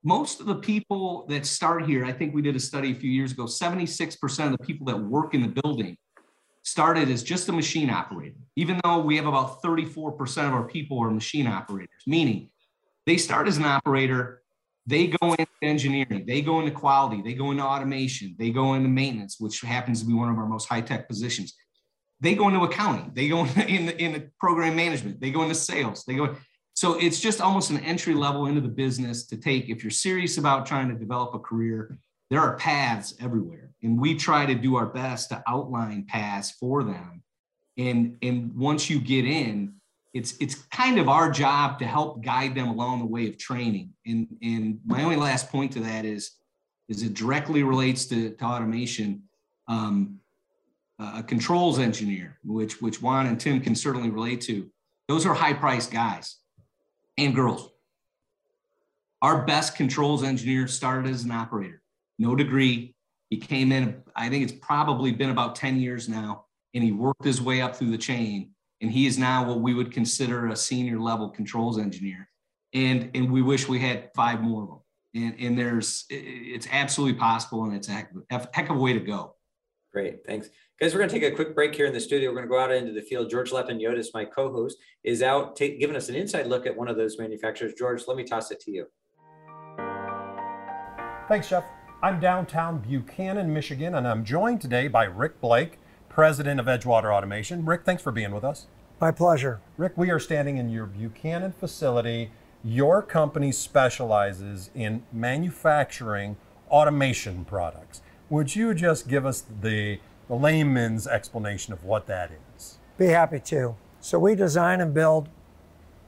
most 0.03 0.39
of 0.39 0.45
the 0.45 0.55
people 0.55 1.25
that 1.27 1.45
start 1.45 1.85
here, 1.85 2.05
I 2.05 2.11
think 2.11 2.33
we 2.33 2.41
did 2.41 2.55
a 2.55 2.59
study 2.59 2.91
a 2.91 2.95
few 2.95 3.09
years 3.09 3.31
ago, 3.31 3.45
76% 3.45 4.45
of 4.45 4.51
the 4.51 4.57
people 4.59 4.85
that 4.87 4.97
work 4.97 5.33
in 5.33 5.41
the 5.41 5.61
building 5.61 5.97
started 6.63 7.09
as 7.09 7.23
just 7.23 7.49
a 7.49 7.51
machine 7.51 7.89
operator, 7.89 8.37
even 8.55 8.79
though 8.83 8.99
we 8.99 9.15
have 9.15 9.25
about 9.25 9.61
34% 9.61 10.47
of 10.47 10.53
our 10.53 10.67
people 10.67 11.01
are 11.01 11.09
machine 11.09 11.47
operators, 11.47 11.89
meaning 12.05 12.49
they 13.09 13.17
start 13.17 13.47
as 13.47 13.57
an 13.57 13.65
operator, 13.65 14.43
they 14.85 15.07
go 15.07 15.33
into 15.33 15.47
engineering, 15.63 16.25
they 16.27 16.43
go 16.43 16.59
into 16.59 16.69
quality, 16.69 17.23
they 17.23 17.33
go 17.33 17.49
into 17.49 17.63
automation, 17.63 18.35
they 18.37 18.51
go 18.51 18.75
into 18.75 18.87
maintenance, 18.87 19.37
which 19.39 19.61
happens 19.61 20.01
to 20.01 20.07
be 20.07 20.13
one 20.13 20.29
of 20.29 20.37
our 20.37 20.45
most 20.45 20.69
high-tech 20.69 21.07
positions. 21.07 21.55
They 22.19 22.35
go 22.35 22.49
into 22.49 22.59
accounting, 22.59 23.09
they 23.15 23.27
go 23.27 23.45
into 23.45 23.67
in, 23.75 23.89
in 23.89 24.31
program 24.39 24.75
management, 24.75 25.19
they 25.19 25.31
go 25.31 25.41
into 25.41 25.55
sales, 25.55 26.05
they 26.05 26.13
go 26.13 26.35
so 26.75 26.99
it's 26.99 27.19
just 27.19 27.41
almost 27.41 27.71
an 27.71 27.79
entry 27.79 28.13
level 28.13 28.45
into 28.45 28.61
the 28.61 28.69
business 28.69 29.25
to 29.25 29.37
take. 29.37 29.69
If 29.69 29.83
you're 29.83 29.89
serious 29.89 30.37
about 30.37 30.67
trying 30.67 30.87
to 30.89 30.95
develop 30.95 31.33
a 31.33 31.39
career, 31.39 31.97
there 32.29 32.39
are 32.39 32.57
paths 32.57 33.15
everywhere. 33.19 33.71
And 33.81 33.99
we 33.99 34.15
try 34.15 34.45
to 34.45 34.53
do 34.53 34.75
our 34.75 34.85
best 34.85 35.29
to 35.29 35.43
outline 35.47 36.05
paths 36.07 36.51
for 36.51 36.83
them. 36.83 37.23
And, 37.75 38.17
and 38.21 38.55
once 38.55 38.87
you 38.87 39.01
get 39.01 39.25
in, 39.25 39.78
it's 40.13 40.35
it's 40.39 40.55
kind 40.55 40.97
of 40.99 41.07
our 41.07 41.29
job 41.29 41.79
to 41.79 41.85
help 41.85 42.23
guide 42.23 42.55
them 42.55 42.67
along 42.67 42.99
the 42.99 43.05
way 43.05 43.27
of 43.27 43.37
training. 43.37 43.91
And, 44.05 44.27
and 44.41 44.79
my 44.85 45.03
only 45.03 45.17
last 45.17 45.49
point 45.49 45.71
to 45.73 45.81
that 45.81 46.05
is, 46.05 46.31
is 46.87 47.03
it 47.03 47.13
directly 47.13 47.63
relates 47.63 48.05
to, 48.07 48.31
to 48.31 48.43
automation. 48.43 49.23
Um, 49.67 50.19
a 50.99 51.23
controls 51.23 51.79
engineer, 51.79 52.37
which 52.43 52.81
which 52.81 53.01
Juan 53.01 53.27
and 53.27 53.39
Tim 53.39 53.61
can 53.61 53.73
certainly 53.73 54.09
relate 54.09 54.41
to. 54.41 54.69
Those 55.07 55.25
are 55.25 55.33
high 55.33 55.53
priced 55.53 55.91
guys 55.91 56.37
and 57.17 57.33
girls. 57.33 57.71
Our 59.21 59.45
best 59.45 59.75
controls 59.75 60.23
engineer 60.23 60.67
started 60.67 61.09
as 61.09 61.23
an 61.23 61.31
operator, 61.31 61.81
no 62.17 62.35
degree. 62.35 62.95
He 63.29 63.37
came 63.37 63.71
in, 63.71 64.01
I 64.15 64.27
think 64.29 64.43
it's 64.43 64.59
probably 64.59 65.11
been 65.11 65.29
about 65.29 65.55
10 65.55 65.79
years 65.79 66.09
now, 66.09 66.45
and 66.73 66.83
he 66.83 66.91
worked 66.91 67.23
his 67.23 67.41
way 67.41 67.61
up 67.61 67.75
through 67.75 67.91
the 67.91 67.97
chain. 67.97 68.51
And 68.81 68.91
he 68.91 69.07
is 69.07 69.17
now 69.17 69.45
what 69.45 69.59
we 69.61 69.73
would 69.73 69.91
consider 69.91 70.47
a 70.47 70.55
senior 70.55 70.99
level 70.99 71.29
controls 71.29 71.77
engineer. 71.77 72.29
And, 72.73 73.11
and 73.13 73.31
we 73.31 73.41
wish 73.41 73.67
we 73.67 73.79
had 73.79 74.09
five 74.15 74.41
more 74.41 74.63
of 74.63 74.69
them. 74.69 74.79
And, 75.15 75.35
and 75.39 75.57
there's, 75.57 76.05
it's 76.09 76.67
absolutely 76.71 77.19
possible, 77.19 77.65
and 77.65 77.75
it's 77.75 77.89
a 77.89 77.91
heck, 77.91 78.11
a 78.29 78.47
heck 78.53 78.69
of 78.69 78.77
a 78.77 78.79
way 78.79 78.93
to 78.93 78.99
go. 78.99 79.35
Great, 79.91 80.19
thanks. 80.25 80.49
Guys, 80.79 80.93
we're 80.93 80.99
going 80.99 81.09
to 81.09 81.19
take 81.19 81.33
a 81.33 81.35
quick 81.35 81.55
break 81.55 81.75
here 81.75 81.87
in 81.87 81.93
the 81.93 81.99
studio. 81.99 82.29
We're 82.29 82.35
going 82.35 82.47
to 82.47 82.49
go 82.49 82.59
out 82.59 82.71
into 82.71 82.93
the 82.93 83.01
field. 83.01 83.29
George 83.29 83.51
Lepin-Yotis, 83.51 84.09
my 84.13 84.23
co-host, 84.23 84.77
is 85.03 85.23
out 85.23 85.55
take, 85.55 85.79
giving 85.79 85.95
us 85.95 86.09
an 86.09 86.15
inside 86.15 86.45
look 86.45 86.67
at 86.67 86.77
one 86.77 86.87
of 86.87 86.95
those 86.95 87.17
manufacturers. 87.17 87.73
George, 87.73 88.03
let 88.07 88.15
me 88.15 88.23
toss 88.23 88.51
it 88.51 88.59
to 88.61 88.71
you. 88.71 88.85
Thanks, 91.27 91.49
Jeff. 91.49 91.65
I'm 92.01 92.19
downtown 92.19 92.79
Buchanan, 92.79 93.51
Michigan, 93.51 93.95
and 93.95 94.07
I'm 94.07 94.23
joined 94.23 94.61
today 94.61 94.87
by 94.87 95.05
Rick 95.05 95.41
Blake, 95.41 95.78
president 96.19 96.59
of 96.59 96.65
Edgewater 96.65 97.15
Automation. 97.15 97.63
Rick, 97.63 97.85
thanks 97.85 98.03
for 98.03 98.11
being 98.11 98.33
with 98.33 98.43
us. 98.43 98.65
My 98.99 99.09
pleasure. 99.09 99.61
Rick, 99.77 99.93
we 99.95 100.11
are 100.11 100.19
standing 100.19 100.57
in 100.57 100.69
your 100.69 100.85
Buchanan 100.85 101.53
facility. 101.53 102.31
Your 102.61 103.01
company 103.01 103.53
specializes 103.53 104.69
in 104.75 105.03
manufacturing 105.13 106.35
automation 106.69 107.45
products. 107.45 108.01
Would 108.29 108.53
you 108.53 108.73
just 108.73 109.07
give 109.07 109.25
us 109.25 109.45
the, 109.61 110.01
the 110.27 110.35
layman's 110.35 111.07
explanation 111.07 111.71
of 111.71 111.85
what 111.85 112.05
that 112.07 112.31
is? 112.57 112.79
Be 112.97 113.05
happy 113.05 113.39
to. 113.39 113.77
So, 114.01 114.19
we 114.19 114.35
design 114.35 114.81
and 114.81 114.93
build 114.93 115.29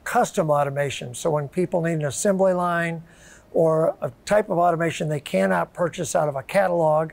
custom 0.04 0.50
automation. 0.50 1.16
So, 1.16 1.30
when 1.30 1.48
people 1.48 1.80
need 1.80 1.94
an 1.94 2.06
assembly 2.06 2.52
line 2.52 3.04
or 3.54 3.96
a 4.02 4.12
type 4.26 4.50
of 4.50 4.58
automation 4.58 5.08
they 5.08 5.22
cannot 5.22 5.74
purchase 5.74 6.18
out 6.18 6.28
of 6.28 6.36
a 6.36 6.44
catalog, 6.44 7.12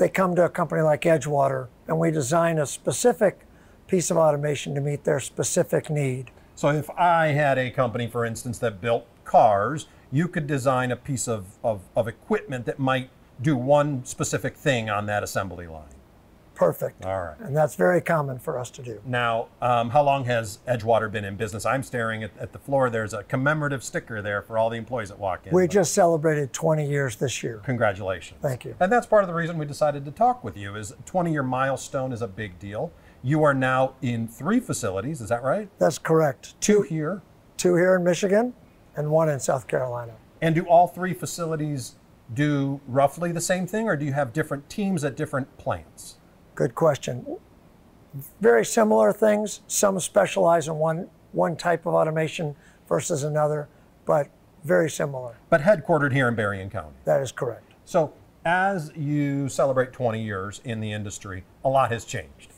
they 0.00 0.08
come 0.08 0.34
to 0.34 0.46
a 0.46 0.48
company 0.48 0.80
like 0.80 1.02
Edgewater 1.02 1.68
and 1.86 1.98
we 1.98 2.10
design 2.10 2.58
a 2.58 2.66
specific 2.66 3.40
piece 3.86 4.10
of 4.10 4.16
automation 4.16 4.74
to 4.74 4.80
meet 4.80 5.04
their 5.04 5.20
specific 5.20 5.90
need. 5.90 6.30
So 6.54 6.70
if 6.70 6.88
I 6.90 7.28
had 7.28 7.58
a 7.58 7.70
company, 7.70 8.06
for 8.06 8.24
instance, 8.24 8.58
that 8.58 8.80
built 8.80 9.06
cars, 9.24 9.86
you 10.10 10.26
could 10.26 10.46
design 10.46 10.90
a 10.90 10.96
piece 10.96 11.28
of, 11.28 11.58
of, 11.62 11.82
of 11.94 12.08
equipment 12.08 12.64
that 12.64 12.78
might 12.78 13.10
do 13.42 13.56
one 13.56 14.04
specific 14.04 14.56
thing 14.56 14.88
on 14.88 15.04
that 15.06 15.22
assembly 15.22 15.66
line. 15.66 15.99
Perfect. 16.60 17.06
All 17.06 17.22
right. 17.22 17.40
And 17.40 17.56
that's 17.56 17.74
very 17.74 18.02
common 18.02 18.38
for 18.38 18.58
us 18.58 18.68
to 18.72 18.82
do. 18.82 19.00
Now, 19.06 19.48
um, 19.62 19.88
how 19.88 20.02
long 20.02 20.26
has 20.26 20.58
Edgewater 20.68 21.10
been 21.10 21.24
in 21.24 21.36
business? 21.36 21.64
I'm 21.64 21.82
staring 21.82 22.22
at, 22.22 22.36
at, 22.36 22.52
the 22.52 22.58
floor. 22.58 22.90
There's 22.90 23.14
a 23.14 23.22
commemorative 23.22 23.82
sticker 23.82 24.20
there 24.20 24.42
for 24.42 24.58
all 24.58 24.68
the 24.68 24.76
employees 24.76 25.08
that 25.08 25.18
walk 25.18 25.46
in. 25.46 25.54
We 25.54 25.66
just 25.66 25.94
celebrated 25.94 26.52
20 26.52 26.86
years 26.86 27.16
this 27.16 27.42
year. 27.42 27.62
Congratulations. 27.64 28.40
Thank 28.42 28.66
you. 28.66 28.76
And 28.78 28.92
that's 28.92 29.06
part 29.06 29.24
of 29.24 29.28
the 29.28 29.32
reason 29.32 29.56
we 29.56 29.64
decided 29.64 30.04
to 30.04 30.10
talk 30.10 30.44
with 30.44 30.54
you 30.54 30.76
is 30.76 30.92
20 31.06 31.32
year 31.32 31.42
milestone 31.42 32.12
is 32.12 32.20
a 32.20 32.28
big 32.28 32.58
deal. 32.58 32.92
You 33.22 33.42
are 33.42 33.54
now 33.54 33.94
in 34.02 34.28
three 34.28 34.60
facilities, 34.60 35.22
is 35.22 35.30
that 35.30 35.42
right? 35.42 35.70
That's 35.78 35.96
correct. 35.96 36.60
Two 36.60 36.82
here. 36.82 37.22
Two 37.56 37.76
here 37.76 37.96
in 37.96 38.04
Michigan 38.04 38.52
and 38.96 39.10
one 39.10 39.30
in 39.30 39.40
South 39.40 39.66
Carolina. 39.66 40.12
And 40.42 40.54
do 40.54 40.66
all 40.66 40.88
three 40.88 41.14
facilities 41.14 41.94
do 42.34 42.82
roughly 42.86 43.32
the 43.32 43.40
same 43.40 43.66
thing 43.66 43.88
or 43.88 43.96
do 43.96 44.04
you 44.04 44.12
have 44.12 44.34
different 44.34 44.68
teams 44.68 45.04
at 45.04 45.16
different 45.16 45.56
plants? 45.56 46.18
Good 46.60 46.74
question. 46.74 47.24
Very 48.42 48.66
similar 48.66 49.14
things. 49.14 49.62
Some 49.66 49.98
specialize 49.98 50.68
in 50.68 50.76
one 50.76 51.08
one 51.32 51.56
type 51.56 51.86
of 51.86 51.94
automation 51.94 52.54
versus 52.86 53.24
another, 53.24 53.66
but 54.04 54.28
very 54.62 54.90
similar. 54.90 55.38
But 55.48 55.62
headquartered 55.62 56.12
here 56.12 56.28
in 56.28 56.34
Berrien 56.34 56.68
County. 56.68 56.96
That 57.06 57.22
is 57.22 57.32
correct. 57.32 57.72
So, 57.86 58.12
as 58.44 58.92
you 58.94 59.48
celebrate 59.48 59.94
20 59.94 60.22
years 60.22 60.60
in 60.62 60.80
the 60.80 60.92
industry, 60.92 61.44
a 61.64 61.70
lot 61.70 61.90
has 61.92 62.04
changed. 62.04 62.52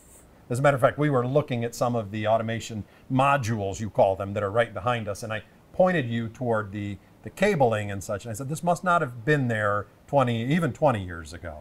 As 0.50 0.58
a 0.58 0.62
matter 0.62 0.74
of 0.74 0.80
fact, 0.80 0.98
we 0.98 1.08
were 1.08 1.24
looking 1.24 1.62
at 1.62 1.72
some 1.72 1.94
of 1.94 2.10
the 2.10 2.26
automation 2.26 2.82
modules, 3.08 3.78
you 3.78 3.88
call 3.88 4.16
them, 4.16 4.34
that 4.34 4.42
are 4.42 4.50
right 4.50 4.74
behind 4.74 5.06
us, 5.06 5.22
and 5.22 5.32
I 5.32 5.44
pointed 5.72 6.08
you 6.08 6.28
toward 6.28 6.72
the, 6.72 6.98
the 7.22 7.30
cabling 7.30 7.92
and 7.92 8.02
such. 8.02 8.24
And 8.24 8.32
I 8.32 8.34
said, 8.34 8.48
this 8.48 8.64
must 8.64 8.82
not 8.82 9.00
have 9.00 9.24
been 9.24 9.46
there 9.46 9.86
20, 10.08 10.52
even 10.52 10.72
20 10.72 11.04
years 11.04 11.32
ago. 11.32 11.60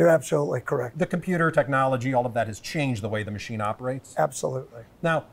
You're 0.00 0.08
absolutely 0.08 0.62
correct. 0.62 0.98
The 0.98 1.04
computer 1.04 1.50
technology, 1.50 2.14
all 2.14 2.24
of 2.24 2.32
that 2.32 2.46
has 2.46 2.58
changed 2.58 3.02
the 3.02 3.10
way 3.10 3.22
the 3.22 3.30
machine 3.30 3.60
operates. 3.60 4.14
Absolutely. 4.16 4.84
Now, 5.02 5.26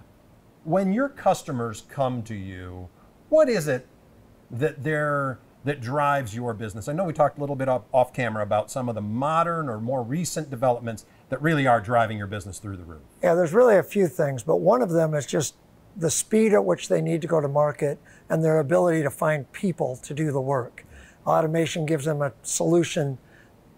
when 0.65 0.91
your 0.91 1.07
customers 1.07 1.85
come 1.87 2.21
to 2.23 2.35
you, 2.35 2.89
what 3.29 3.47
is 3.47 3.69
it 3.69 3.87
that 4.51 4.83
they're 4.83 5.39
that 5.63 5.79
drives 5.79 6.35
your 6.35 6.53
business? 6.53 6.89
I 6.89 6.93
know 6.93 7.05
we 7.05 7.13
talked 7.13 7.37
a 7.37 7.39
little 7.39 7.55
bit 7.55 7.69
off, 7.69 7.83
off 7.93 8.13
camera 8.13 8.43
about 8.43 8.69
some 8.69 8.89
of 8.89 8.95
the 8.95 9.01
modern 9.01 9.69
or 9.69 9.79
more 9.79 10.03
recent 10.03 10.49
developments 10.49 11.05
that 11.29 11.41
really 11.41 11.65
are 11.65 11.79
driving 11.79 12.17
your 12.17 12.27
business 12.27 12.59
through 12.59 12.75
the 12.75 12.83
roof. 12.83 13.03
Yeah, 13.23 13.35
there's 13.35 13.53
really 13.53 13.77
a 13.77 13.83
few 13.83 14.09
things, 14.09 14.43
but 14.43 14.57
one 14.57 14.81
of 14.81 14.89
them 14.89 15.13
is 15.13 15.25
just 15.25 15.55
the 15.95 16.11
speed 16.11 16.51
at 16.51 16.65
which 16.65 16.89
they 16.89 17.01
need 17.01 17.21
to 17.21 17.27
go 17.27 17.39
to 17.39 17.47
market 17.47 17.99
and 18.29 18.43
their 18.43 18.59
ability 18.59 19.01
to 19.03 19.09
find 19.09 19.49
people 19.53 19.95
to 20.03 20.13
do 20.13 20.33
the 20.33 20.41
work. 20.41 20.85
Automation 21.25 21.85
gives 21.85 22.03
them 22.03 22.21
a 22.21 22.33
solution 22.43 23.17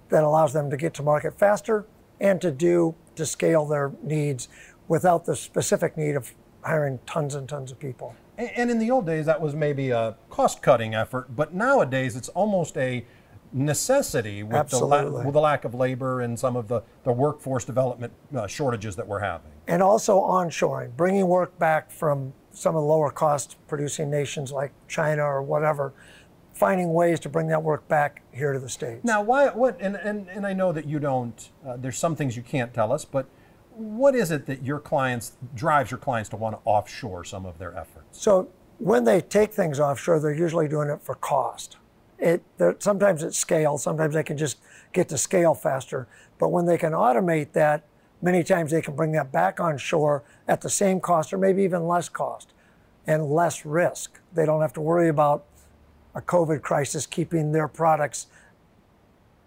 that 0.09 0.23
allows 0.23 0.53
them 0.53 0.69
to 0.69 0.77
get 0.77 0.93
to 0.95 1.03
market 1.03 1.37
faster 1.37 1.85
and 2.19 2.41
to 2.41 2.51
do 2.51 2.95
to 3.15 3.25
scale 3.25 3.65
their 3.65 3.91
needs 4.01 4.47
without 4.87 5.25
the 5.25 5.35
specific 5.35 5.95
need 5.95 6.15
of 6.15 6.33
hiring 6.63 6.99
tons 7.05 7.35
and 7.35 7.47
tons 7.47 7.71
of 7.71 7.79
people. 7.79 8.15
And 8.37 8.71
in 8.71 8.79
the 8.79 8.89
old 8.89 9.05
days, 9.05 9.25
that 9.25 9.41
was 9.41 9.53
maybe 9.53 9.89
a 9.89 10.15
cost 10.29 10.61
cutting 10.61 10.95
effort, 10.95 11.35
but 11.35 11.53
nowadays 11.53 12.15
it's 12.15 12.29
almost 12.29 12.77
a 12.77 13.05
necessity 13.51 14.43
with 14.43 14.69
the, 14.69 14.79
la- 14.79 15.03
with 15.03 15.33
the, 15.33 15.41
lack 15.41 15.65
of 15.65 15.73
labor 15.73 16.21
and 16.21 16.39
some 16.39 16.55
of 16.55 16.67
the, 16.67 16.81
the 17.03 17.11
workforce 17.11 17.65
development 17.65 18.13
uh, 18.35 18.47
shortages 18.47 18.95
that 18.95 19.07
we're 19.07 19.19
having. 19.19 19.51
And 19.67 19.81
also 19.81 20.21
onshoring, 20.21 20.95
bringing 20.95 21.27
work 21.27 21.57
back 21.59 21.91
from 21.91 22.33
some 22.51 22.75
of 22.75 22.83
the 22.83 22.87
lower 22.87 23.11
cost 23.11 23.57
producing 23.67 24.09
nations 24.09 24.51
like 24.51 24.71
China 24.87 25.23
or 25.23 25.41
whatever 25.41 25.93
finding 26.59 26.93
ways 26.93 27.21
to 27.21 27.29
bring 27.29 27.47
that 27.47 27.63
work 27.63 27.87
back 27.87 28.21
here 28.33 28.51
to 28.51 28.59
the 28.59 28.67
states. 28.67 29.05
Now, 29.05 29.23
why? 29.23 29.47
What? 29.47 29.77
And 29.79 29.95
and, 29.95 30.27
and 30.27 30.45
I 30.45 30.53
know 30.53 30.73
that 30.73 30.85
you 30.85 30.99
don't. 30.99 31.49
Uh, 31.65 31.77
there's 31.77 31.97
some 31.97 32.15
things 32.17 32.35
you 32.35 32.43
can't 32.43 32.73
tell 32.73 32.91
us, 32.91 33.05
but 33.05 33.27
what 33.71 34.13
is 34.13 34.29
it 34.29 34.45
that 34.47 34.63
your 34.63 34.79
clients 34.79 35.37
drives 35.55 35.89
your 35.89 35.97
clients 35.97 36.29
to 36.29 36.35
want 36.35 36.55
to 36.57 36.61
offshore 36.65 37.23
some 37.23 37.45
of 37.45 37.57
their 37.59 37.75
efforts? 37.77 38.21
So 38.21 38.49
when 38.77 39.05
they 39.05 39.21
take 39.21 39.53
things 39.53 39.79
offshore, 39.79 40.19
they're 40.19 40.33
usually 40.33 40.67
doing 40.67 40.89
it 40.89 41.01
for 41.01 41.15
cost. 41.15 41.77
It 42.19 42.43
sometimes 42.79 43.23
it's 43.23 43.37
scale. 43.37 43.77
Sometimes 43.77 44.13
they 44.13 44.23
can 44.23 44.37
just 44.37 44.57
get 44.91 45.07
to 45.09 45.17
scale 45.17 45.53
faster. 45.53 46.09
But 46.37 46.49
when 46.49 46.65
they 46.65 46.77
can 46.77 46.91
automate 46.91 47.53
that, 47.53 47.85
many 48.21 48.43
times 48.43 48.71
they 48.71 48.81
can 48.81 48.97
bring 48.97 49.13
that 49.13 49.31
back 49.31 49.61
on 49.61 49.77
shore 49.77 50.23
at 50.45 50.59
the 50.59 50.69
same 50.69 50.99
cost 50.99 51.31
or 51.31 51.37
maybe 51.37 51.63
even 51.63 51.87
less 51.87 52.09
cost 52.09 52.51
and 53.07 53.31
less 53.31 53.65
risk. 53.65 54.19
They 54.33 54.45
don't 54.45 54.61
have 54.61 54.73
to 54.73 54.81
worry 54.81 55.07
about 55.07 55.45
a 56.19 56.21
COVID 56.21 56.61
crisis 56.61 57.07
keeping 57.07 57.51
their 57.51 57.67
products 57.67 58.27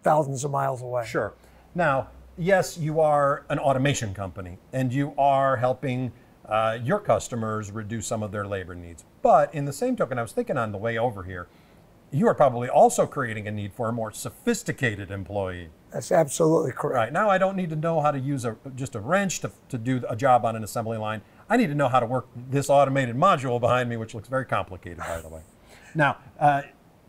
thousands 0.03 0.43
of 0.43 0.51
miles 0.51 0.83
away. 0.83 1.07
Sure. 1.07 1.35
Now, 1.75 2.09
yes, 2.37 2.77
you 2.77 3.01
are 3.01 3.45
an 3.49 3.59
automation 3.59 4.15
company 4.15 4.59
and 4.73 4.93
you 4.93 5.15
are 5.17 5.57
helping 5.57 6.13
uh, 6.47 6.79
your 6.83 6.99
customers 6.99 7.71
reduce 7.71 8.07
some 8.07 8.23
of 8.23 8.33
their 8.33 8.47
labor 8.47 8.75
needs. 8.75 9.05
But 9.23 9.55
in 9.55 9.65
the 9.65 9.73
same 9.73 9.97
token, 9.97 10.19
I 10.19 10.23
was 10.23 10.33
thinking 10.33 10.57
on 10.57 10.73
the 10.73 10.79
way 10.79 10.99
over 10.99 11.23
here, 11.23 11.47
you 12.11 12.27
are 12.27 12.35
probably 12.35 12.69
also 12.69 13.07
creating 13.07 13.47
a 13.47 13.51
need 13.51 13.73
for 13.73 13.89
a 13.89 13.93
more 13.93 14.13
sophisticated 14.13 15.11
employee. 15.11 15.69
That's 15.93 16.11
absolutely 16.11 16.73
correct. 16.73 16.95
Right. 16.95 17.13
Now 17.13 17.31
I 17.31 17.39
don't 17.39 17.57
need 17.57 17.71
to 17.71 17.77
know 17.77 18.01
how 18.01 18.11
to 18.11 18.19
use 18.19 18.45
a, 18.45 18.57
just 18.75 18.95
a 18.95 19.01
wrench 19.01 19.41
to, 19.41 19.53
to 19.69 19.79
do 19.79 20.03
a 20.09 20.17
job 20.17 20.45
on 20.45 20.57
an 20.57 20.65
assembly 20.65 20.99
line. 20.99 21.23
I 21.49 21.57
need 21.57 21.69
to 21.69 21.75
know 21.75 21.89
how 21.89 22.01
to 22.01 22.07
work 22.07 22.27
this 22.35 22.69
automated 22.69 23.17
module 23.17 23.61
behind 23.61 23.89
me, 23.89 23.97
which 23.97 24.15
looks 24.15 24.29
very 24.29 24.47
complicated, 24.47 24.99
by 24.99 25.21
the 25.21 25.29
way. 25.29 25.43
Now, 25.95 26.19
uh, 26.39 26.63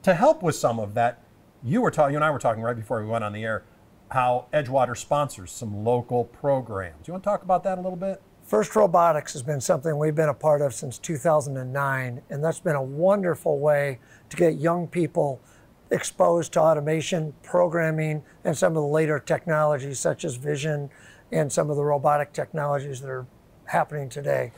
to 0.03 0.13
help 0.13 0.43
with 0.43 0.55
some 0.55 0.79
of 0.79 0.93
that, 0.95 1.21
you 1.63 1.81
were 1.81 1.91
talking, 1.91 2.13
you 2.13 2.17
and 2.17 2.25
I 2.25 2.31
were 2.31 2.39
talking 2.39 2.61
right 2.61 2.75
before 2.75 3.01
we 3.01 3.07
went 3.07 3.23
on 3.23 3.33
the 3.33 3.43
air, 3.43 3.63
how 4.11 4.47
Edgewater 4.53 4.97
sponsors 4.97 5.51
some 5.51 5.83
local 5.83 6.25
programs. 6.25 7.07
You 7.07 7.13
want 7.13 7.23
to 7.23 7.29
talk 7.29 7.43
about 7.43 7.63
that 7.63 7.77
a 7.77 7.81
little 7.81 7.97
bit? 7.97 8.21
First 8.43 8.75
Robotics 8.75 9.31
has 9.33 9.41
been 9.41 9.61
something 9.61 9.97
we've 9.97 10.13
been 10.13 10.29
a 10.29 10.33
part 10.33 10.61
of 10.61 10.73
since 10.73 10.99
2009, 10.99 12.21
and 12.29 12.43
that's 12.43 12.59
been 12.59 12.75
a 12.75 12.83
wonderful 12.83 13.59
way 13.59 13.99
to 14.29 14.37
get 14.37 14.55
young 14.57 14.87
people 14.87 15.41
exposed 15.89 16.51
to 16.53 16.61
automation, 16.61 17.33
programming, 17.41 18.23
and 18.43 18.57
some 18.57 18.75
of 18.75 18.83
the 18.83 18.87
later 18.87 19.19
technologies 19.19 19.99
such 19.99 20.25
as 20.25 20.35
vision 20.35 20.89
and 21.31 21.51
some 21.51 21.69
of 21.69 21.77
the 21.77 21.83
robotic 21.83 22.33
technologies 22.33 22.99
that 22.99 23.09
are 23.09 23.25
happening 23.65 24.09
today 24.09 24.51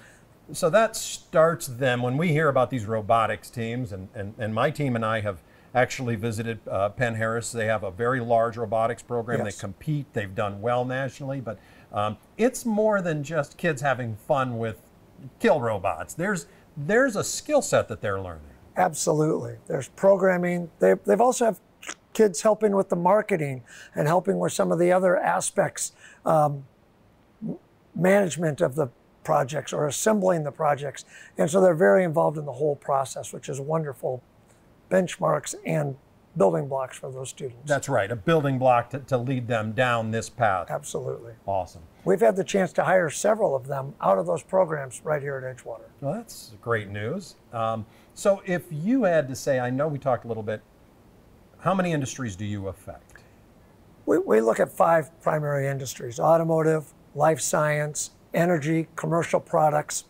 so 0.51 0.69
that 0.69 0.95
starts 0.95 1.67
them 1.67 2.01
when 2.01 2.17
we 2.17 2.29
hear 2.29 2.49
about 2.49 2.69
these 2.69 2.85
robotics 2.85 3.49
teams 3.49 3.91
and, 3.91 4.09
and, 4.13 4.33
and 4.37 4.53
my 4.53 4.69
team 4.69 4.95
and 4.95 5.05
i 5.05 5.19
have 5.19 5.39
actually 5.75 6.15
visited 6.15 6.59
uh, 6.69 6.89
Penn 6.89 7.15
Harris. 7.15 7.51
They 7.51 7.65
have 7.65 7.83
a 7.83 7.91
very 7.91 8.21
large 8.21 8.55
robotics 8.55 9.03
program. 9.03 9.45
Yes. 9.45 9.55
They 9.55 9.59
compete. 9.59 10.05
They've 10.13 10.33
done 10.33 10.61
well 10.61 10.85
nationally, 10.85 11.41
but 11.41 11.59
um, 11.91 12.17
it's 12.37 12.65
more 12.65 13.01
than 13.01 13.23
just 13.23 13.57
kids 13.57 13.81
having 13.81 14.15
fun 14.15 14.57
with 14.57 14.81
kill 15.39 15.59
robots. 15.59 16.13
There's 16.13 16.47
there's 16.77 17.15
a 17.15 17.23
skill 17.23 17.61
set 17.61 17.87
that 17.89 18.01
they're 18.01 18.21
learning. 18.21 18.41
Absolutely. 18.75 19.57
There's 19.67 19.89
programming. 19.89 20.71
They, 20.79 20.95
they've 21.05 21.21
also 21.21 21.45
have 21.45 21.59
kids 22.13 22.41
helping 22.41 22.75
with 22.75 22.89
the 22.89 22.95
marketing 22.95 23.63
and 23.93 24.07
helping 24.07 24.39
with 24.39 24.51
some 24.51 24.71
of 24.71 24.79
the 24.79 24.91
other 24.91 25.17
aspects, 25.17 25.93
um, 26.25 26.65
management 27.93 28.59
of 28.59 28.75
the 28.75 28.89
projects 29.25 29.73
or 29.73 29.87
assembling 29.87 30.43
the 30.43 30.51
projects. 30.51 31.03
And 31.37 31.49
so 31.49 31.59
they're 31.59 31.75
very 31.75 32.05
involved 32.05 32.37
in 32.37 32.45
the 32.45 32.53
whole 32.53 32.77
process, 32.77 33.33
which 33.33 33.49
is 33.49 33.59
wonderful 33.59 34.23
benchmarks 34.89 35.55
and 35.65 35.97
building 36.37 36.67
blocks 36.67 36.97
for 36.97 37.11
those 37.11 37.29
students. 37.29 37.67
That's 37.67 37.89
right, 37.89 38.11
a 38.11 38.15
building 38.15 38.59
block 38.59 38.89
to, 38.91 38.99
to 38.99 39.17
lead 39.17 39.47
them 39.47 39.71
down 39.71 40.11
this 40.11 40.29
path. 40.29 40.69
Absolutely. 40.69 41.33
Awesome. 41.45 41.81
We've 42.03 42.19
had 42.19 42.35
the 42.35 42.43
chance 42.43 42.71
to 42.73 42.83
hire 42.83 43.09
several 43.09 43.55
of 43.55 43.67
them 43.67 43.95
out 44.01 44.17
of 44.17 44.25
those 44.25 44.43
programs 44.43 45.01
right 45.03 45.21
here 45.21 45.37
at 45.37 45.57
Edgewater. 45.57 45.85
Well, 46.01 46.13
that's 46.13 46.53
great 46.61 46.89
news. 46.89 47.35
Um, 47.51 47.85
so, 48.13 48.41
if 48.45 48.63
you 48.69 49.03
had 49.03 49.27
to 49.29 49.35
say, 49.35 49.59
I 49.59 49.69
know 49.69 49.87
we 49.87 49.97
talked 49.99 50.25
a 50.25 50.27
little 50.27 50.43
bit, 50.43 50.61
how 51.59 51.73
many 51.73 51.91
industries 51.91 52.35
do 52.35 52.45
you 52.45 52.67
affect? 52.67 53.23
We, 54.05 54.19
we 54.19 54.39
look 54.39 54.59
at 54.59 54.71
five 54.71 55.09
primary 55.21 55.67
industries 55.67 56.19
automotive, 56.19 56.93
life 57.15 57.41
science, 57.41 58.11
energy, 58.45 58.87
commercial 58.95 59.39
products, 59.39 60.03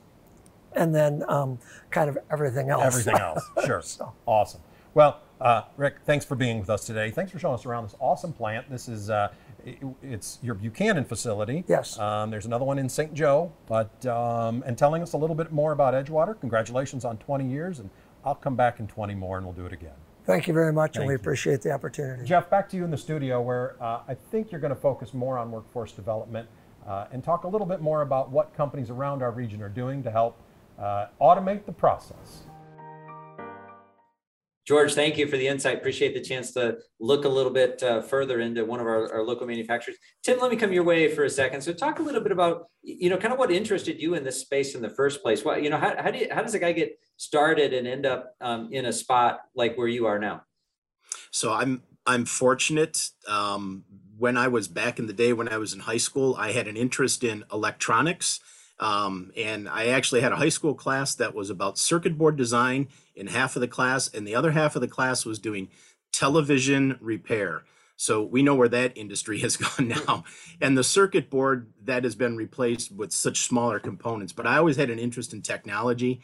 and 0.73 0.93
then 0.93 1.23
um, 1.29 1.57
kind 1.91 2.09
of 2.09 2.17
everything 2.31 2.69
else. 2.69 2.83
Everything 2.83 3.15
else. 3.19 3.43
Sure. 3.65 3.81
So- 3.81 4.11
Awesome. 4.25 4.61
Well, 4.93 5.19
uh, 5.41 5.63
Rick, 5.77 5.95
thanks 6.05 6.23
for 6.25 6.35
being 6.35 6.59
with 6.59 6.69
us 6.69 6.85
today. 6.85 7.11
Thanks 7.11 7.31
for 7.31 7.39
showing 7.39 7.55
us 7.55 7.65
around 7.65 7.83
this 7.83 7.95
awesome 7.99 8.31
plant. 8.33 8.69
This 8.69 8.87
is 8.87 9.09
uh, 9.09 9.29
it- 9.65 9.77
it's 10.01 10.39
your 10.41 10.55
Buchanan 10.55 11.05
facility. 11.05 11.63
Yes. 11.67 11.97
Um, 11.99 12.29
there's 12.31 12.45
another 12.45 12.65
one 12.65 12.79
in 12.79 12.89
St. 12.89 13.13
Joe, 13.13 13.51
but 13.67 14.05
um, 14.05 14.63
and 14.65 14.77
telling 14.77 15.01
us 15.01 15.13
a 15.13 15.17
little 15.17 15.35
bit 15.35 15.51
more 15.51 15.71
about 15.71 15.93
Edgewater. 15.93 16.39
Congratulations 16.39 17.05
on 17.05 17.17
20 17.17 17.45
years, 17.49 17.79
and 17.79 17.89
I'll 18.23 18.35
come 18.35 18.55
back 18.55 18.79
in 18.79 18.87
20 18.87 19.13
more, 19.15 19.37
and 19.37 19.45
we'll 19.45 19.55
do 19.55 19.65
it 19.65 19.73
again. 19.73 19.93
Thank 20.25 20.47
you 20.47 20.53
very 20.55 20.73
much, 20.73 20.95
and 20.97 21.05
we 21.05 21.13
you. 21.13 21.19
appreciate 21.19 21.61
the 21.61 21.69
opportunity. 21.71 22.25
Jeff, 22.25 22.49
back 22.49 22.67
to 22.69 22.77
you 22.77 22.83
in 22.83 22.89
the 22.89 22.97
studio, 22.97 23.41
where 23.41 23.75
uh, 23.79 23.99
I 24.07 24.15
think 24.31 24.51
you're 24.51 24.61
going 24.61 24.73
to 24.73 24.79
focus 24.79 25.13
more 25.13 25.37
on 25.37 25.51
workforce 25.51 25.91
development 25.91 26.47
uh, 26.87 27.05
and 27.11 27.23
talk 27.23 27.43
a 27.43 27.47
little 27.47 27.67
bit 27.67 27.81
more 27.81 28.01
about 28.01 28.31
what 28.31 28.53
companies 28.55 28.89
around 28.89 29.21
our 29.21 29.31
region 29.31 29.61
are 29.61 29.69
doing 29.69 30.03
to 30.03 30.11
help 30.11 30.37
uh, 30.79 31.07
automate 31.21 31.65
the 31.65 31.71
process. 31.71 32.43
George, 34.67 34.95
thank 34.95 35.15
you 35.15 35.27
for 35.27 35.37
the 35.37 35.47
insight. 35.47 35.77
Appreciate 35.77 36.15
the 36.15 36.21
chance 36.21 36.51
to 36.53 36.77
look 36.99 37.25
a 37.25 37.29
little 37.29 37.51
bit 37.51 37.83
uh, 37.83 38.01
further 38.01 38.39
into 38.39 38.65
one 38.65 38.79
of 38.79 38.87
our, 38.87 39.13
our 39.13 39.23
local 39.23 39.45
manufacturers. 39.45 39.95
Tim, 40.23 40.39
let 40.39 40.49
me 40.49 40.57
come 40.57 40.73
your 40.73 40.83
way 40.83 41.07
for 41.13 41.23
a 41.23 41.29
second. 41.29 41.61
So 41.61 41.71
talk 41.71 41.99
a 41.99 42.01
little 42.01 42.21
bit 42.21 42.31
about, 42.31 42.65
you 42.81 43.11
know, 43.11 43.17
kind 43.17 43.31
of 43.31 43.37
what 43.37 43.51
interested 43.51 44.01
you 44.01 44.15
in 44.15 44.23
this 44.23 44.41
space 44.41 44.73
in 44.73 44.81
the 44.81 44.89
first 44.89 45.21
place. 45.21 45.45
What, 45.45 45.61
you 45.61 45.69
know, 45.69 45.77
how, 45.77 45.95
how 46.01 46.09
do 46.09 46.17
you, 46.17 46.27
how 46.31 46.41
does 46.41 46.55
a 46.55 46.59
guy 46.59 46.71
get 46.71 46.99
started 47.17 47.75
and 47.75 47.87
end 47.87 48.07
up 48.07 48.33
um, 48.41 48.69
in 48.71 48.87
a 48.87 48.93
spot 48.93 49.41
like 49.53 49.77
where 49.77 49.87
you 49.87 50.07
are 50.07 50.17
now? 50.17 50.41
So 51.29 51.53
I'm 51.53 51.83
I'm 52.07 52.25
fortunate. 52.25 53.09
Um, 53.27 53.83
when 54.17 54.37
I 54.37 54.47
was 54.47 54.67
back 54.67 54.99
in 54.99 55.07
the 55.07 55.13
day 55.13 55.33
when 55.33 55.49
I 55.49 55.57
was 55.57 55.73
in 55.73 55.81
high 55.81 55.97
school, 55.97 56.35
I 56.37 56.51
had 56.51 56.67
an 56.67 56.77
interest 56.77 57.23
in 57.23 57.43
electronics. 57.51 58.39
Um, 58.79 59.31
and 59.37 59.69
I 59.69 59.87
actually 59.87 60.21
had 60.21 60.33
a 60.33 60.37
high 60.37 60.49
school 60.49 60.73
class 60.73 61.15
that 61.15 61.33
was 61.33 61.49
about 61.49 61.77
circuit 61.77 62.17
board 62.17 62.35
design 62.35 62.89
in 63.15 63.27
half 63.27 63.55
of 63.55 63.61
the 63.61 63.67
class, 63.67 64.13
and 64.13 64.27
the 64.27 64.35
other 64.35 64.51
half 64.51 64.75
of 64.75 64.81
the 64.81 64.87
class 64.87 65.25
was 65.25 65.39
doing 65.39 65.69
television 66.11 66.97
repair. 67.01 67.63
So 67.97 68.21
we 68.21 68.43
know 68.43 68.55
where 68.55 68.69
that 68.69 68.97
industry 68.97 69.39
has 69.41 69.57
gone 69.57 69.87
now. 69.87 70.25
And 70.59 70.77
the 70.77 70.83
circuit 70.83 71.29
board 71.29 71.71
that 71.83 72.03
has 72.03 72.15
been 72.15 72.35
replaced 72.35 72.91
with 72.91 73.13
such 73.13 73.47
smaller 73.47 73.79
components. 73.79 74.33
But 74.33 74.47
I 74.47 74.57
always 74.57 74.75
had 74.75 74.89
an 74.89 74.99
interest 74.99 75.33
in 75.33 75.41
technology. 75.41 76.21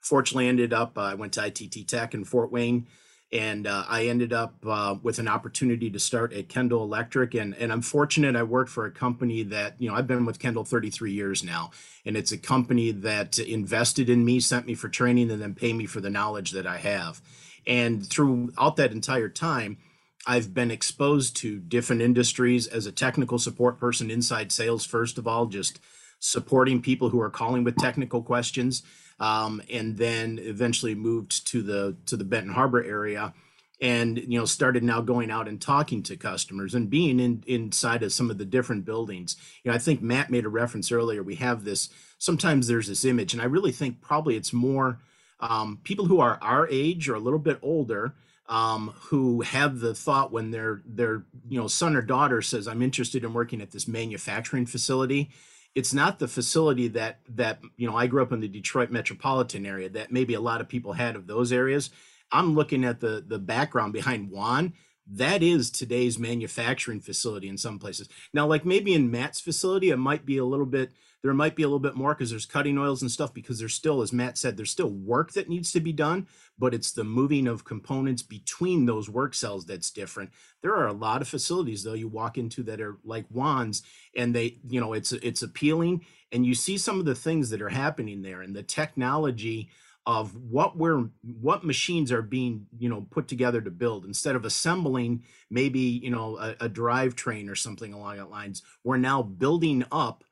Fortunately, 0.00 0.48
ended 0.48 0.72
up, 0.72 0.96
uh, 0.96 1.02
I 1.02 1.14
went 1.14 1.34
to 1.34 1.44
ITT 1.44 1.86
Tech 1.86 2.14
in 2.14 2.24
Fort 2.24 2.50
Wayne 2.50 2.86
and 3.32 3.66
uh, 3.66 3.84
I 3.88 4.06
ended 4.06 4.32
up 4.32 4.54
uh, 4.66 4.96
with 5.02 5.20
an 5.20 5.28
opportunity 5.28 5.88
to 5.90 6.00
start 6.00 6.32
at 6.32 6.48
Kendall 6.48 6.82
Electric, 6.82 7.34
and 7.34 7.54
and 7.54 7.72
I'm 7.72 7.82
fortunate. 7.82 8.34
I 8.34 8.42
worked 8.42 8.70
for 8.70 8.86
a 8.86 8.90
company 8.90 9.42
that 9.44 9.80
you 9.80 9.88
know 9.88 9.94
I've 9.94 10.06
been 10.06 10.26
with 10.26 10.40
Kendall 10.40 10.64
33 10.64 11.12
years 11.12 11.44
now, 11.44 11.70
and 12.04 12.16
it's 12.16 12.32
a 12.32 12.38
company 12.38 12.90
that 12.90 13.38
invested 13.38 14.10
in 14.10 14.24
me, 14.24 14.40
sent 14.40 14.66
me 14.66 14.74
for 14.74 14.88
training, 14.88 15.30
and 15.30 15.40
then 15.40 15.54
pay 15.54 15.72
me 15.72 15.86
for 15.86 16.00
the 16.00 16.10
knowledge 16.10 16.50
that 16.52 16.66
I 16.66 16.78
have. 16.78 17.20
And 17.66 18.04
throughout 18.04 18.76
that 18.76 18.90
entire 18.90 19.28
time, 19.28 19.78
I've 20.26 20.52
been 20.52 20.72
exposed 20.72 21.36
to 21.36 21.60
different 21.60 22.02
industries 22.02 22.66
as 22.66 22.86
a 22.86 22.92
technical 22.92 23.38
support 23.38 23.78
person 23.78 24.10
inside 24.10 24.50
sales. 24.50 24.84
First 24.84 25.18
of 25.18 25.28
all, 25.28 25.46
just 25.46 25.78
supporting 26.18 26.82
people 26.82 27.10
who 27.10 27.20
are 27.20 27.30
calling 27.30 27.62
with 27.62 27.76
technical 27.76 28.22
questions 28.22 28.82
um, 29.20 29.60
and 29.70 29.98
then 29.98 30.38
eventually 30.40 30.94
moved 30.94 31.46
to 31.48 31.62
the 31.62 31.96
to 32.06 32.16
the 32.16 32.24
Benton 32.24 32.54
Harbor 32.54 32.82
area, 32.82 33.34
and 33.80 34.18
you 34.18 34.38
know 34.38 34.46
started 34.46 34.82
now 34.82 35.02
going 35.02 35.30
out 35.30 35.46
and 35.46 35.60
talking 35.60 36.02
to 36.04 36.16
customers 36.16 36.74
and 36.74 36.88
being 36.90 37.20
in 37.20 37.44
inside 37.46 38.02
of 38.02 38.12
some 38.12 38.30
of 38.30 38.38
the 38.38 38.46
different 38.46 38.86
buildings. 38.86 39.36
You 39.62 39.70
know, 39.70 39.74
I 39.74 39.78
think 39.78 40.00
Matt 40.00 40.30
made 40.30 40.46
a 40.46 40.48
reference 40.48 40.90
earlier. 40.90 41.22
We 41.22 41.36
have 41.36 41.64
this 41.64 41.90
sometimes 42.18 42.66
there's 42.66 42.88
this 42.88 43.04
image, 43.04 43.34
and 43.34 43.42
I 43.42 43.46
really 43.46 43.72
think 43.72 44.00
probably 44.00 44.36
it's 44.36 44.54
more 44.54 45.00
um, 45.38 45.80
people 45.84 46.06
who 46.06 46.20
are 46.20 46.38
our 46.40 46.66
age 46.68 47.08
or 47.08 47.14
a 47.14 47.20
little 47.20 47.38
bit 47.38 47.58
older. 47.62 48.14
Um, 48.48 48.94
who 49.02 49.42
have 49.42 49.78
the 49.78 49.94
thought 49.94 50.32
when 50.32 50.50
their 50.50 50.82
their 50.84 51.22
you 51.48 51.60
know 51.60 51.68
son 51.68 51.94
or 51.94 52.02
daughter 52.02 52.42
says 52.42 52.66
I'm 52.66 52.82
interested 52.82 53.22
in 53.22 53.32
working 53.32 53.60
at 53.60 53.70
this 53.70 53.86
manufacturing 53.86 54.66
facility, 54.66 55.30
it's 55.74 55.94
not 55.94 56.18
the 56.18 56.28
facility 56.28 56.88
that 56.88 57.20
that 57.28 57.60
you 57.76 57.88
know 57.88 57.96
i 57.96 58.06
grew 58.06 58.22
up 58.22 58.32
in 58.32 58.40
the 58.40 58.48
detroit 58.48 58.90
metropolitan 58.90 59.64
area 59.64 59.88
that 59.88 60.12
maybe 60.12 60.34
a 60.34 60.40
lot 60.40 60.60
of 60.60 60.68
people 60.68 60.92
had 60.92 61.16
of 61.16 61.26
those 61.26 61.52
areas. 61.52 61.90
I'm 62.32 62.54
looking 62.54 62.84
at 62.84 63.00
the 63.00 63.24
the 63.26 63.38
background 63.38 63.92
behind 63.92 64.30
juan. 64.30 64.74
That 65.12 65.42
is 65.42 65.70
today's 65.70 66.18
manufacturing 66.18 67.00
facility 67.00 67.48
in 67.48 67.58
some 67.58 67.78
places. 67.78 68.08
Now 68.32 68.46
like 68.46 68.64
maybe 68.64 68.94
in 68.94 69.10
matt's 69.10 69.40
facility 69.40 69.90
it 69.90 69.96
might 69.96 70.24
be 70.24 70.38
a 70.38 70.44
little 70.44 70.66
bit 70.66 70.92
there 71.22 71.34
might 71.34 71.56
be 71.56 71.62
a 71.62 71.66
little 71.66 71.78
bit 71.78 71.96
more 71.96 72.14
because 72.14 72.30
there's 72.30 72.46
cutting 72.46 72.78
oils 72.78 73.02
and 73.02 73.10
stuff 73.10 73.32
because 73.34 73.58
there's 73.58 73.74
still 73.74 74.02
as 74.02 74.12
matt 74.12 74.38
said 74.38 74.56
there's 74.56 74.70
still 74.70 74.90
work 74.90 75.32
that 75.32 75.48
needs 75.48 75.72
to 75.72 75.80
be 75.80 75.92
done 75.92 76.26
but 76.60 76.74
it's 76.74 76.92
the 76.92 77.04
moving 77.04 77.48
of 77.48 77.64
components 77.64 78.22
between 78.22 78.84
those 78.84 79.08
work 79.08 79.34
cells 79.34 79.64
that's 79.64 79.90
different. 79.90 80.30
There 80.62 80.76
are 80.76 80.86
a 80.86 80.92
lot 80.92 81.22
of 81.22 81.28
facilities 81.28 81.82
though 81.82 81.94
you 81.94 82.06
walk 82.06 82.36
into 82.36 82.62
that 82.64 82.82
are 82.82 82.98
like 83.02 83.26
Juan's 83.28 83.82
and 84.14 84.34
they 84.34 84.58
you 84.68 84.78
know 84.78 84.92
it's 84.92 85.12
it's 85.12 85.42
appealing 85.42 86.04
and 86.30 86.44
you 86.44 86.54
see 86.54 86.76
some 86.76 87.00
of 87.00 87.06
the 87.06 87.14
things 87.14 87.48
that 87.50 87.62
are 87.62 87.70
happening 87.70 88.20
there 88.20 88.42
and 88.42 88.54
the 88.54 88.62
technology 88.62 89.70
of 90.06 90.34
what 90.36 90.76
we're 90.76 91.08
what 91.40 91.64
machines 91.64 92.12
are 92.12 92.22
being 92.22 92.66
you 92.78 92.90
know 92.90 93.06
put 93.10 93.26
together 93.26 93.62
to 93.62 93.70
build. 93.70 94.04
Instead 94.04 94.36
of 94.36 94.44
assembling 94.44 95.24
maybe 95.48 95.80
you 95.80 96.10
know 96.10 96.36
a, 96.36 96.66
a 96.66 96.68
drivetrain 96.68 97.50
or 97.50 97.56
something 97.56 97.94
along 97.94 98.18
that 98.18 98.30
lines 98.30 98.62
we're 98.84 98.98
now 98.98 99.22
building 99.22 99.84
up 99.90 100.24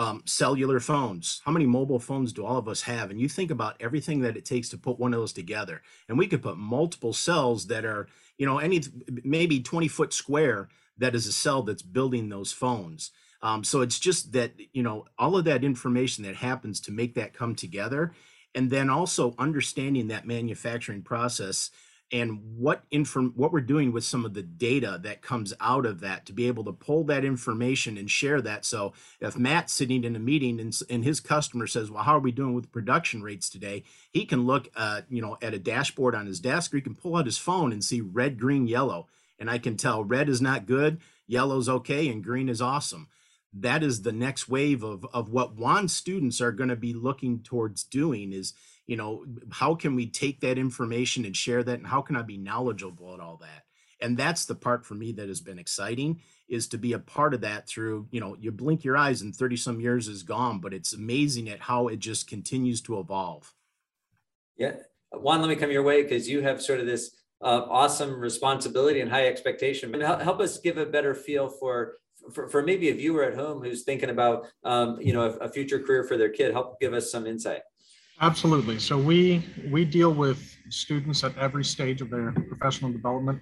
um, 0.00 0.22
cellular 0.24 0.80
phones. 0.80 1.42
How 1.44 1.52
many 1.52 1.66
mobile 1.66 1.98
phones 1.98 2.32
do 2.32 2.42
all 2.42 2.56
of 2.56 2.68
us 2.68 2.80
have? 2.82 3.10
And 3.10 3.20
you 3.20 3.28
think 3.28 3.50
about 3.50 3.76
everything 3.80 4.20
that 4.20 4.34
it 4.34 4.46
takes 4.46 4.70
to 4.70 4.78
put 4.78 4.98
one 4.98 5.12
of 5.12 5.20
those 5.20 5.34
together. 5.34 5.82
And 6.08 6.16
we 6.16 6.26
could 6.26 6.40
put 6.40 6.56
multiple 6.56 7.12
cells 7.12 7.66
that 7.66 7.84
are, 7.84 8.08
you 8.38 8.46
know, 8.46 8.58
any 8.58 8.80
maybe 9.24 9.60
20 9.60 9.88
foot 9.88 10.14
square 10.14 10.70
that 10.96 11.14
is 11.14 11.26
a 11.26 11.32
cell 11.32 11.62
that's 11.62 11.82
building 11.82 12.30
those 12.30 12.50
phones. 12.50 13.10
Um, 13.42 13.62
so 13.62 13.82
it's 13.82 13.98
just 13.98 14.32
that, 14.32 14.52
you 14.72 14.82
know, 14.82 15.04
all 15.18 15.36
of 15.36 15.44
that 15.44 15.64
information 15.64 16.24
that 16.24 16.36
happens 16.36 16.80
to 16.80 16.92
make 16.92 17.14
that 17.16 17.34
come 17.34 17.54
together. 17.54 18.14
And 18.54 18.70
then 18.70 18.88
also 18.88 19.34
understanding 19.38 20.08
that 20.08 20.26
manufacturing 20.26 21.02
process 21.02 21.70
and 22.12 22.40
what 22.56 22.84
inform 22.90 23.32
what 23.36 23.52
we're 23.52 23.60
doing 23.60 23.92
with 23.92 24.04
some 24.04 24.24
of 24.24 24.34
the 24.34 24.42
data 24.42 24.98
that 25.02 25.22
comes 25.22 25.54
out 25.60 25.86
of 25.86 26.00
that 26.00 26.26
to 26.26 26.32
be 26.32 26.46
able 26.46 26.64
to 26.64 26.72
pull 26.72 27.04
that 27.04 27.24
information 27.24 27.96
and 27.96 28.10
share 28.10 28.40
that. 28.40 28.64
So 28.64 28.92
if 29.20 29.36
matt's 29.36 29.72
sitting 29.72 30.04
in 30.04 30.16
a 30.16 30.20
meeting 30.20 30.60
and, 30.60 30.78
and 30.90 31.04
his 31.04 31.20
customer 31.20 31.66
says 31.66 31.90
well 31.90 32.02
how 32.02 32.16
are 32.16 32.20
we 32.20 32.32
doing 32.32 32.54
with 32.54 32.72
production 32.72 33.22
rates 33.22 33.48
today? 33.48 33.84
he 34.10 34.24
can 34.24 34.44
look 34.44 34.68
uh, 34.74 35.02
you 35.08 35.22
know 35.22 35.36
at 35.40 35.54
a 35.54 35.58
dashboard 35.58 36.14
on 36.14 36.26
his 36.26 36.40
desk 36.40 36.72
or 36.72 36.78
he 36.78 36.82
can 36.82 36.94
pull 36.94 37.16
out 37.16 37.26
his 37.26 37.38
phone 37.38 37.72
and 37.72 37.84
see 37.84 38.00
red 38.00 38.38
green 38.38 38.66
yellow. 38.66 39.06
And 39.38 39.50
i 39.50 39.58
can 39.58 39.76
tell 39.76 40.04
red 40.04 40.28
is 40.28 40.40
not 40.40 40.66
good 40.66 41.00
yellow's 41.26 41.68
okay 41.68 42.08
and 42.08 42.24
green 42.24 42.48
is 42.48 42.60
awesome. 42.60 43.08
That 43.52 43.82
is 43.82 44.02
the 44.02 44.12
next 44.12 44.48
wave 44.48 44.82
of 44.82 45.06
of 45.12 45.28
what 45.28 45.56
Juan 45.56 45.88
students 45.88 46.40
are 46.40 46.52
going 46.52 46.68
to 46.68 46.76
be 46.76 46.92
looking 46.92 47.40
towards 47.40 47.84
doing 47.84 48.32
is 48.32 48.52
you 48.90 48.96
know 48.96 49.24
how 49.50 49.74
can 49.74 49.94
we 49.94 50.06
take 50.06 50.40
that 50.40 50.58
information 50.58 51.24
and 51.24 51.36
share 51.36 51.62
that 51.62 51.78
and 51.78 51.86
how 51.86 52.02
can 52.02 52.16
i 52.16 52.22
be 52.22 52.36
knowledgeable 52.36 53.14
at 53.14 53.20
all 53.20 53.36
that 53.36 53.62
and 54.02 54.16
that's 54.16 54.46
the 54.46 54.54
part 54.54 54.84
for 54.84 54.94
me 54.94 55.12
that 55.12 55.28
has 55.28 55.40
been 55.40 55.58
exciting 55.58 56.20
is 56.48 56.66
to 56.66 56.78
be 56.78 56.94
a 56.94 56.98
part 56.98 57.32
of 57.32 57.40
that 57.40 57.68
through 57.68 58.08
you 58.10 58.20
know 58.20 58.36
you 58.40 58.50
blink 58.50 58.82
your 58.82 58.96
eyes 58.96 59.22
and 59.22 59.34
30 59.34 59.56
some 59.56 59.80
years 59.80 60.08
is 60.08 60.24
gone 60.24 60.58
but 60.58 60.74
it's 60.74 60.92
amazing 60.92 61.48
at 61.48 61.60
how 61.60 61.86
it 61.86 62.00
just 62.00 62.28
continues 62.28 62.80
to 62.80 62.98
evolve 62.98 63.54
Yeah, 64.60 64.74
Juan, 65.12 65.40
let 65.40 65.48
me 65.48 65.56
come 65.56 65.70
your 65.70 65.82
way 65.82 66.02
because 66.02 66.28
you 66.28 66.42
have 66.42 66.60
sort 66.60 66.80
of 66.80 66.86
this 66.86 67.16
uh, 67.42 67.64
awesome 67.70 68.20
responsibility 68.20 69.00
and 69.00 69.10
high 69.10 69.26
expectation. 69.26 69.94
And 69.94 70.02
help, 70.02 70.38
us 70.38 70.58
give 70.58 70.76
a 70.76 70.84
better 70.84 71.14
feel 71.14 71.48
for, 71.48 71.94
for, 72.34 72.46
for 72.50 72.62
maybe 72.62 72.90
a 72.90 72.94
viewer 72.94 73.24
at 73.24 73.34
home 73.34 73.62
who's 73.62 73.84
thinking 73.84 74.10
about, 74.10 74.48
um, 74.62 74.98
you 75.00 75.14
know, 75.14 75.22
a, 75.22 75.46
a 75.46 75.48
future 75.48 75.80
career 75.80 76.04
for 76.04 76.18
their 76.18 76.28
kid. 76.28 76.52
Help 76.52 76.78
give 76.78 76.92
us 76.92 77.10
some 77.10 77.26
insight. 77.26 77.62
Absolutely. 78.22 78.78
So 78.78 78.98
we 78.98 79.42
we 79.70 79.86
deal 79.86 80.12
with 80.12 80.54
students 80.68 81.24
at 81.24 81.36
every 81.38 81.64
stage 81.64 82.02
of 82.02 82.10
their 82.10 82.32
professional 82.32 82.92
development 82.92 83.40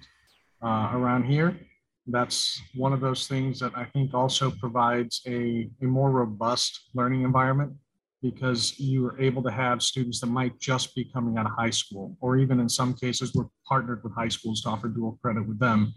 uh, 0.63 0.91
around 0.93 1.25
here. 1.25 1.59
That's 2.07 2.61
one 2.75 2.93
of 2.93 3.01
those 3.01 3.27
things 3.27 3.59
that 3.59 3.73
I 3.75 3.83
think 3.83 4.13
also 4.13 4.51
provides 4.51 5.21
a, 5.27 5.69
a 5.81 5.85
more 5.85 6.11
robust 6.11 6.91
learning 6.95 7.23
environment 7.23 7.73
because 8.21 8.79
you 8.79 9.05
are 9.05 9.19
able 9.19 9.43
to 9.43 9.51
have 9.51 9.83
students 9.83 10.21
that 10.21 10.27
might 10.27 10.57
just 10.59 10.95
be 10.95 11.03
coming 11.03 11.37
out 11.37 11.45
of 11.45 11.51
high 11.57 11.69
school, 11.69 12.17
or 12.21 12.37
even 12.37 12.59
in 12.59 12.67
some 12.67 12.93
cases, 12.93 13.33
we're 13.33 13.47
partnered 13.67 14.03
with 14.03 14.13
high 14.15 14.27
schools 14.27 14.61
to 14.61 14.69
offer 14.69 14.87
dual 14.87 15.19
credit 15.21 15.47
with 15.47 15.59
them. 15.59 15.93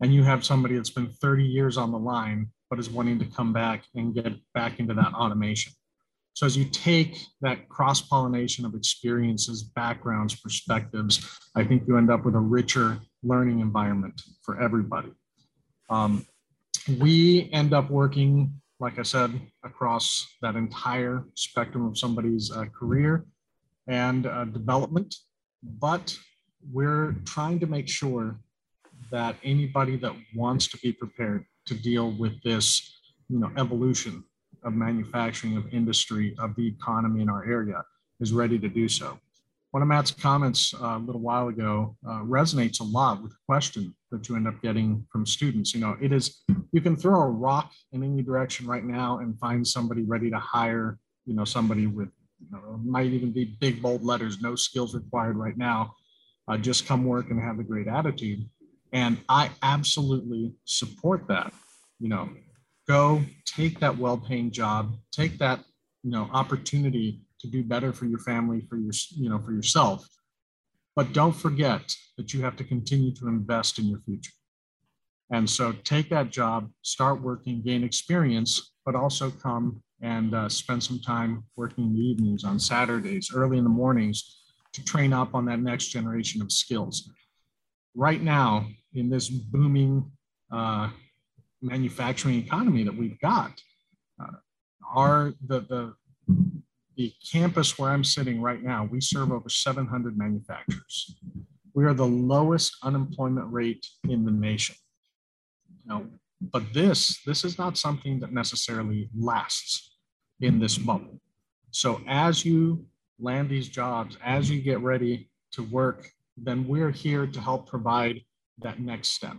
And 0.00 0.12
you 0.12 0.22
have 0.24 0.44
somebody 0.44 0.74
that's 0.74 0.90
been 0.90 1.10
30 1.10 1.44
years 1.44 1.76
on 1.76 1.92
the 1.92 1.98
line, 1.98 2.48
but 2.68 2.78
is 2.78 2.90
wanting 2.90 3.18
to 3.20 3.26
come 3.26 3.52
back 3.52 3.84
and 3.94 4.14
get 4.14 4.32
back 4.54 4.80
into 4.80 4.94
that 4.94 5.14
automation. 5.14 5.72
So 6.34 6.46
as 6.46 6.56
you 6.56 6.64
take 6.64 7.18
that 7.42 7.68
cross 7.68 8.00
pollination 8.00 8.64
of 8.64 8.74
experiences, 8.74 9.62
backgrounds, 9.62 10.40
perspectives, 10.40 11.38
I 11.54 11.64
think 11.64 11.82
you 11.86 11.98
end 11.98 12.10
up 12.10 12.24
with 12.24 12.34
a 12.34 12.40
richer 12.40 12.98
learning 13.22 13.60
environment 13.60 14.20
for 14.42 14.60
everybody. 14.60 15.12
Um, 15.90 16.26
we 16.98 17.50
end 17.52 17.74
up 17.74 17.90
working 17.90 18.62
like 18.82 18.98
I 18.98 19.02
said, 19.02 19.30
across 19.64 20.26
that 20.42 20.56
entire 20.56 21.24
spectrum 21.36 21.86
of 21.86 21.96
somebody's 21.96 22.50
uh, 22.50 22.64
career 22.76 23.24
and 23.86 24.26
uh, 24.26 24.44
development. 24.46 25.14
But 25.62 26.18
we're 26.72 27.14
trying 27.24 27.60
to 27.60 27.68
make 27.68 27.88
sure 27.88 28.40
that 29.12 29.36
anybody 29.44 29.96
that 29.98 30.12
wants 30.34 30.66
to 30.66 30.78
be 30.78 30.92
prepared 30.92 31.44
to 31.66 31.74
deal 31.74 32.10
with 32.18 32.42
this, 32.42 32.98
you 33.28 33.38
know, 33.38 33.52
evolution 33.56 34.24
of 34.64 34.74
manufacturing, 34.74 35.56
of 35.56 35.66
industry, 35.72 36.34
of 36.38 36.54
the 36.56 36.66
economy 36.66 37.22
in 37.22 37.28
our 37.28 37.44
area 37.44 37.82
is 38.20 38.32
ready 38.32 38.58
to 38.58 38.68
do 38.68 38.88
so 38.88 39.18
one 39.72 39.82
of 39.82 39.88
Matt's 39.88 40.10
comments 40.10 40.74
uh, 40.74 40.96
a 40.96 40.98
little 40.98 41.22
while 41.22 41.48
ago 41.48 41.96
uh, 42.06 42.20
resonates 42.20 42.80
a 42.80 42.84
lot 42.84 43.22
with 43.22 43.32
the 43.32 43.38
question 43.48 43.94
that 44.10 44.28
you 44.28 44.36
end 44.36 44.46
up 44.46 44.60
getting 44.60 45.04
from 45.10 45.24
students. 45.24 45.74
You 45.74 45.80
know, 45.80 45.96
it 46.00 46.12
is, 46.12 46.42
you 46.72 46.82
can 46.82 46.94
throw 46.94 47.22
a 47.22 47.30
rock 47.30 47.72
in 47.92 48.04
any 48.04 48.22
direction 48.22 48.66
right 48.66 48.84
now 48.84 49.20
and 49.20 49.38
find 49.38 49.66
somebody 49.66 50.02
ready 50.02 50.30
to 50.30 50.38
hire, 50.38 50.98
you 51.24 51.34
know, 51.34 51.46
somebody 51.46 51.86
with, 51.86 52.10
you 52.38 52.48
know, 52.52 52.78
might 52.84 53.06
even 53.06 53.32
be 53.32 53.56
big, 53.60 53.80
bold 53.80 54.04
letters, 54.04 54.42
no 54.42 54.54
skills 54.54 54.94
required 54.94 55.36
right 55.36 55.56
now. 55.56 55.94
Uh, 56.48 56.58
just 56.58 56.86
come 56.86 57.06
work 57.06 57.30
and 57.30 57.40
have 57.40 57.58
a 57.58 57.64
great 57.64 57.88
attitude. 57.88 58.46
And 58.92 59.16
I 59.30 59.50
absolutely 59.62 60.52
support 60.66 61.26
that. 61.28 61.50
You 61.98 62.10
know, 62.10 62.28
go 62.88 63.22
take 63.46 63.80
that 63.80 63.96
well 63.96 64.18
paying 64.18 64.50
job, 64.50 64.92
take 65.12 65.38
that, 65.38 65.60
you 66.02 66.10
know, 66.10 66.28
opportunity 66.32 67.20
to 67.40 67.48
do 67.48 67.62
better 67.62 67.92
for 67.92 68.06
your 68.06 68.18
family, 68.18 68.60
for 68.68 68.76
your, 68.76 68.92
you 69.10 69.28
know, 69.28 69.38
for 69.38 69.52
yourself. 69.52 70.06
But 70.94 71.12
don't 71.12 71.32
forget 71.32 71.94
that 72.16 72.34
you 72.34 72.42
have 72.42 72.56
to 72.56 72.64
continue 72.64 73.14
to 73.14 73.28
invest 73.28 73.78
in 73.78 73.86
your 73.86 74.00
future. 74.00 74.32
And 75.30 75.48
so 75.48 75.72
take 75.84 76.10
that 76.10 76.30
job, 76.30 76.70
start 76.82 77.22
working, 77.22 77.62
gain 77.62 77.84
experience, 77.84 78.72
but 78.84 78.94
also 78.94 79.30
come 79.30 79.82
and 80.02 80.34
uh, 80.34 80.48
spend 80.48 80.82
some 80.82 81.00
time 81.00 81.44
working 81.56 81.84
in 81.84 81.94
the 81.94 82.00
evenings, 82.00 82.44
on 82.44 82.58
Saturdays, 82.58 83.30
early 83.34 83.56
in 83.56 83.64
the 83.64 83.70
mornings 83.70 84.42
to 84.72 84.84
train 84.84 85.12
up 85.12 85.34
on 85.34 85.44
that 85.46 85.60
next 85.60 85.86
generation 85.88 86.42
of 86.42 86.50
skills. 86.50 87.10
Right 87.94 88.22
now, 88.22 88.66
in 88.94 89.08
this 89.08 89.28
booming 89.28 90.10
uh, 90.50 90.90
manufacturing 91.62 92.38
economy 92.38 92.82
that 92.84 92.96
we've 92.96 93.20
got, 93.20 93.60
uh, 94.20 94.36
are 94.94 95.32
the, 95.46 95.60
the 95.60 95.94
the 96.96 97.12
campus 97.30 97.78
where 97.78 97.90
I'm 97.90 98.04
sitting 98.04 98.40
right 98.40 98.62
now, 98.62 98.84
we 98.84 99.00
serve 99.00 99.32
over 99.32 99.48
700 99.48 100.16
manufacturers. 100.16 101.16
We 101.74 101.84
are 101.84 101.94
the 101.94 102.06
lowest 102.06 102.76
unemployment 102.82 103.50
rate 103.50 103.86
in 104.08 104.24
the 104.24 104.30
nation. 104.30 104.76
Now, 105.86 106.04
but 106.40 106.72
this, 106.74 107.20
this 107.24 107.44
is 107.44 107.58
not 107.58 107.78
something 107.78 108.20
that 108.20 108.32
necessarily 108.32 109.08
lasts 109.16 109.96
in 110.40 110.58
this 110.58 110.76
bubble. 110.76 111.20
So 111.70 112.00
as 112.06 112.44
you 112.44 112.84
land 113.18 113.48
these 113.48 113.68
jobs, 113.68 114.18
as 114.22 114.50
you 114.50 114.60
get 114.60 114.80
ready 114.80 115.30
to 115.52 115.62
work, 115.62 116.10
then 116.36 116.66
we're 116.66 116.90
here 116.90 117.26
to 117.26 117.40
help 117.40 117.68
provide 117.68 118.20
that 118.58 118.80
next 118.80 119.08
step. 119.08 119.36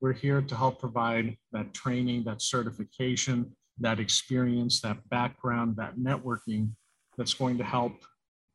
We're 0.00 0.12
here 0.12 0.42
to 0.42 0.56
help 0.56 0.80
provide 0.80 1.36
that 1.52 1.74
training, 1.74 2.24
that 2.24 2.40
certification, 2.40 3.56
that 3.80 3.98
experience, 4.00 4.80
that 4.80 5.08
background, 5.08 5.76
that 5.76 5.96
networking 5.96 6.70
that's 7.16 7.34
going 7.34 7.58
to 7.58 7.64
help 7.64 7.92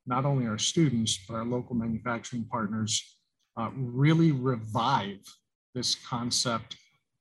not 0.06 0.26
only 0.26 0.48
our 0.48 0.58
students, 0.58 1.20
but 1.28 1.36
our 1.36 1.46
local 1.46 1.76
manufacturing 1.76 2.46
partners 2.46 3.18
uh, 3.58 3.70
really 3.76 4.32
revive 4.32 5.20
this 5.76 5.96
concept 5.96 6.76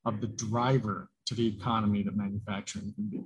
of 0.05 0.21
the 0.21 0.27
driver 0.27 1.09
to 1.27 1.35
the 1.35 1.47
economy 1.47 2.03
that 2.03 2.17
manufacturing 2.17 2.93
can 2.95 3.09
be. 3.09 3.25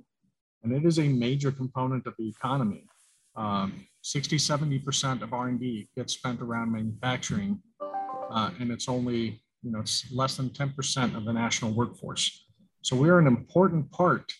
And 0.63 0.73
it 0.73 0.85
is 0.85 0.99
a 0.99 1.07
major 1.07 1.51
component 1.51 2.05
of 2.05 2.13
the 2.17 2.27
economy. 2.27 2.87
Um, 3.35 3.85
60, 4.01 4.37
70% 4.37 5.21
of 5.21 5.33
R&D 5.33 5.89
gets 5.95 6.13
spent 6.13 6.41
around 6.41 6.71
manufacturing, 6.71 7.61
uh, 7.81 8.51
and 8.59 8.71
it's 8.71 8.89
only, 8.89 9.41
you 9.61 9.71
know, 9.71 9.79
it's 9.79 10.11
less 10.11 10.37
than 10.37 10.49
10% 10.49 11.15
of 11.15 11.25
the 11.25 11.33
national 11.33 11.71
workforce. 11.71 12.45
So 12.81 12.95
we're 12.95 13.19
an 13.19 13.27
important 13.27 13.91
part 13.91 14.31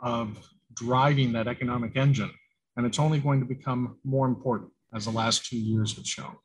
of 0.00 0.38
driving 0.74 1.32
that 1.32 1.48
economic 1.48 1.96
engine. 1.96 2.30
And 2.76 2.86
it's 2.86 2.98
only 2.98 3.18
going 3.18 3.40
to 3.40 3.46
become 3.46 3.96
more 4.04 4.26
important 4.26 4.70
as 4.94 5.04
the 5.04 5.10
last 5.10 5.46
two 5.46 5.58
years 5.58 5.96
have 5.96 6.06
shown. 6.06 6.36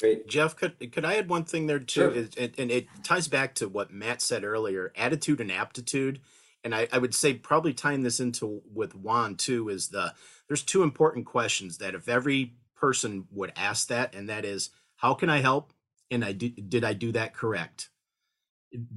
Great. 0.00 0.26
Jeff, 0.26 0.56
could, 0.56 0.92
could 0.92 1.04
I 1.04 1.14
add 1.14 1.28
one 1.28 1.44
thing 1.44 1.68
there 1.68 1.78
too? 1.78 2.00
Sure. 2.00 2.12
It, 2.12 2.36
and, 2.36 2.52
and 2.58 2.70
it 2.70 2.88
ties 3.04 3.28
back 3.28 3.54
to 3.56 3.68
what 3.68 3.92
Matt 3.92 4.20
said 4.20 4.42
earlier, 4.42 4.92
attitude 4.96 5.40
and 5.40 5.52
aptitude. 5.52 6.20
And 6.64 6.74
I, 6.74 6.88
I 6.92 6.98
would 6.98 7.14
say 7.14 7.34
probably 7.34 7.72
tying 7.72 8.02
this 8.02 8.18
into 8.18 8.62
with 8.72 8.96
Juan 8.96 9.36
too 9.36 9.68
is 9.68 9.88
the, 9.88 10.14
there's 10.48 10.64
two 10.64 10.82
important 10.82 11.26
questions 11.26 11.78
that 11.78 11.94
if 11.94 12.08
every 12.08 12.54
person 12.74 13.26
would 13.30 13.52
ask 13.54 13.86
that, 13.88 14.14
and 14.14 14.28
that 14.28 14.44
is, 14.44 14.70
how 14.96 15.14
can 15.14 15.30
I 15.30 15.40
help? 15.40 15.72
And 16.12 16.24
I 16.24 16.32
did, 16.32 16.70
did 16.70 16.84
I 16.84 16.92
do 16.92 17.10
that 17.12 17.34
correct? 17.34 17.88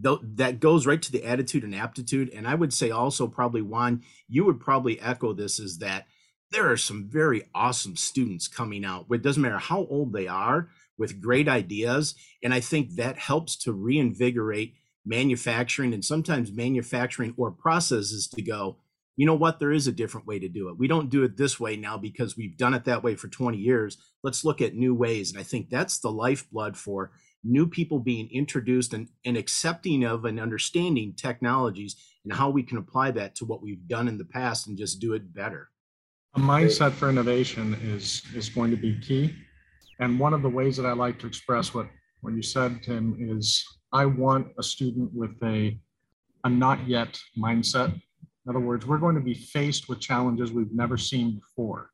that 0.02 0.60
goes 0.60 0.86
right 0.86 1.02
to 1.02 1.12
the 1.12 1.26
attitude 1.26 1.64
and 1.64 1.76
aptitude. 1.76 2.32
And 2.34 2.48
I 2.48 2.56
would 2.56 2.74
say 2.74 2.92
also 2.92 3.28
probably 3.28 3.62
Juan, 3.62 4.04
you 4.28 4.46
would 4.46 4.60
probably 4.60 5.00
echo 5.02 5.34
this 5.34 5.60
is 5.60 5.80
that 5.80 6.06
there 6.52 6.72
are 6.72 6.78
some 6.78 7.10
very 7.10 7.44
awesome 7.54 7.96
students 7.96 8.48
coming 8.48 8.86
out. 8.86 9.08
It 9.12 9.22
doesn't 9.22 9.42
matter 9.42 9.58
how 9.58 9.86
old 9.90 10.14
they 10.14 10.28
are 10.28 10.70
with 10.98 11.22
great 11.22 11.50
ideas. 11.50 12.16
And 12.42 12.54
I 12.54 12.62
think 12.62 12.96
that 12.96 13.18
helps 13.18 13.58
to 13.58 13.74
reinvigorate 13.74 14.76
manufacturing 15.06 15.94
and 15.94 16.06
sometimes 16.06 16.52
manufacturing 16.52 17.34
or 17.38 17.52
processes 17.52 18.28
to 18.30 18.42
go, 18.42 18.78
you 19.18 19.26
know 19.26 19.36
what, 19.36 19.60
there 19.60 19.72
is 19.72 19.88
a 19.88 19.94
different 19.94 20.28
way 20.28 20.40
to 20.40 20.50
do 20.50 20.70
it. 20.70 20.78
We 20.78 20.88
don't 20.88 21.10
do 21.10 21.24
it 21.24 21.38
this 21.38 21.60
way 21.60 21.78
now 21.78 21.98
because 21.98 22.36
we've 22.36 22.58
done 22.58 22.74
it 22.74 22.86
that 22.86 23.04
way 23.04 23.16
for 23.16 23.28
20 23.28 23.58
years. 23.58 23.98
Let's 24.24 24.44
look 24.44 24.62
at 24.62 24.76
new 24.76 24.94
ways. 24.94 25.32
And 25.32 25.40
I 25.40 25.44
think 25.44 25.70
that's 25.70 26.00
the 26.00 26.12
lifeblood 26.12 26.76
for 26.76 27.12
new 27.44 27.68
people 27.68 28.00
being 28.00 28.28
introduced 28.32 28.94
and, 28.94 29.08
and 29.24 29.38
accepting 29.38 30.04
of 30.04 30.26
and 30.26 30.40
understanding 30.40 31.14
technologies 31.14 31.96
and 32.26 32.34
how 32.34 32.50
we 32.50 32.64
can 32.64 32.78
apply 32.78 33.12
that 33.12 33.36
to 33.36 33.46
what 33.46 33.62
we've 33.62 33.88
done 33.88 34.08
in 34.08 34.18
the 34.18 34.26
past 34.26 34.68
and 34.68 34.78
just 34.78 35.00
do 35.00 35.14
it 35.14 35.34
better. 35.34 35.70
A 36.36 36.40
mindset 36.40 36.92
for 36.92 37.10
innovation 37.10 37.76
is 37.82 38.24
is 38.36 38.50
going 38.50 38.72
to 38.72 38.78
be 38.78 39.00
key. 39.00 39.34
And 40.00 40.20
one 40.20 40.34
of 40.34 40.42
the 40.42 40.50
ways 40.50 40.76
that 40.76 40.86
I 40.86 40.92
like 40.92 41.20
to 41.20 41.28
express 41.28 41.74
what, 41.74 41.88
what 42.22 42.34
you 42.34 42.42
said, 42.42 42.84
Tim, 42.84 43.16
is 43.18 43.64
I 43.94 44.06
want 44.06 44.48
a 44.60 44.64
student 44.64 45.14
with 45.14 45.32
a, 45.44 45.80
a 46.44 46.50
not 46.50 46.86
yet 46.88 47.18
mindset. 47.38 47.98
In 48.46 48.52
other 48.52 48.60
words, 48.60 48.86
we're 48.86 49.00
going 49.00 49.16
to 49.16 49.22
be 49.22 49.34
faced 49.34 49.90
with 49.90 50.00
challenges 50.00 50.52
we've 50.52 50.74
never 50.74 50.98
seen 50.98 51.40
before. 51.40 51.90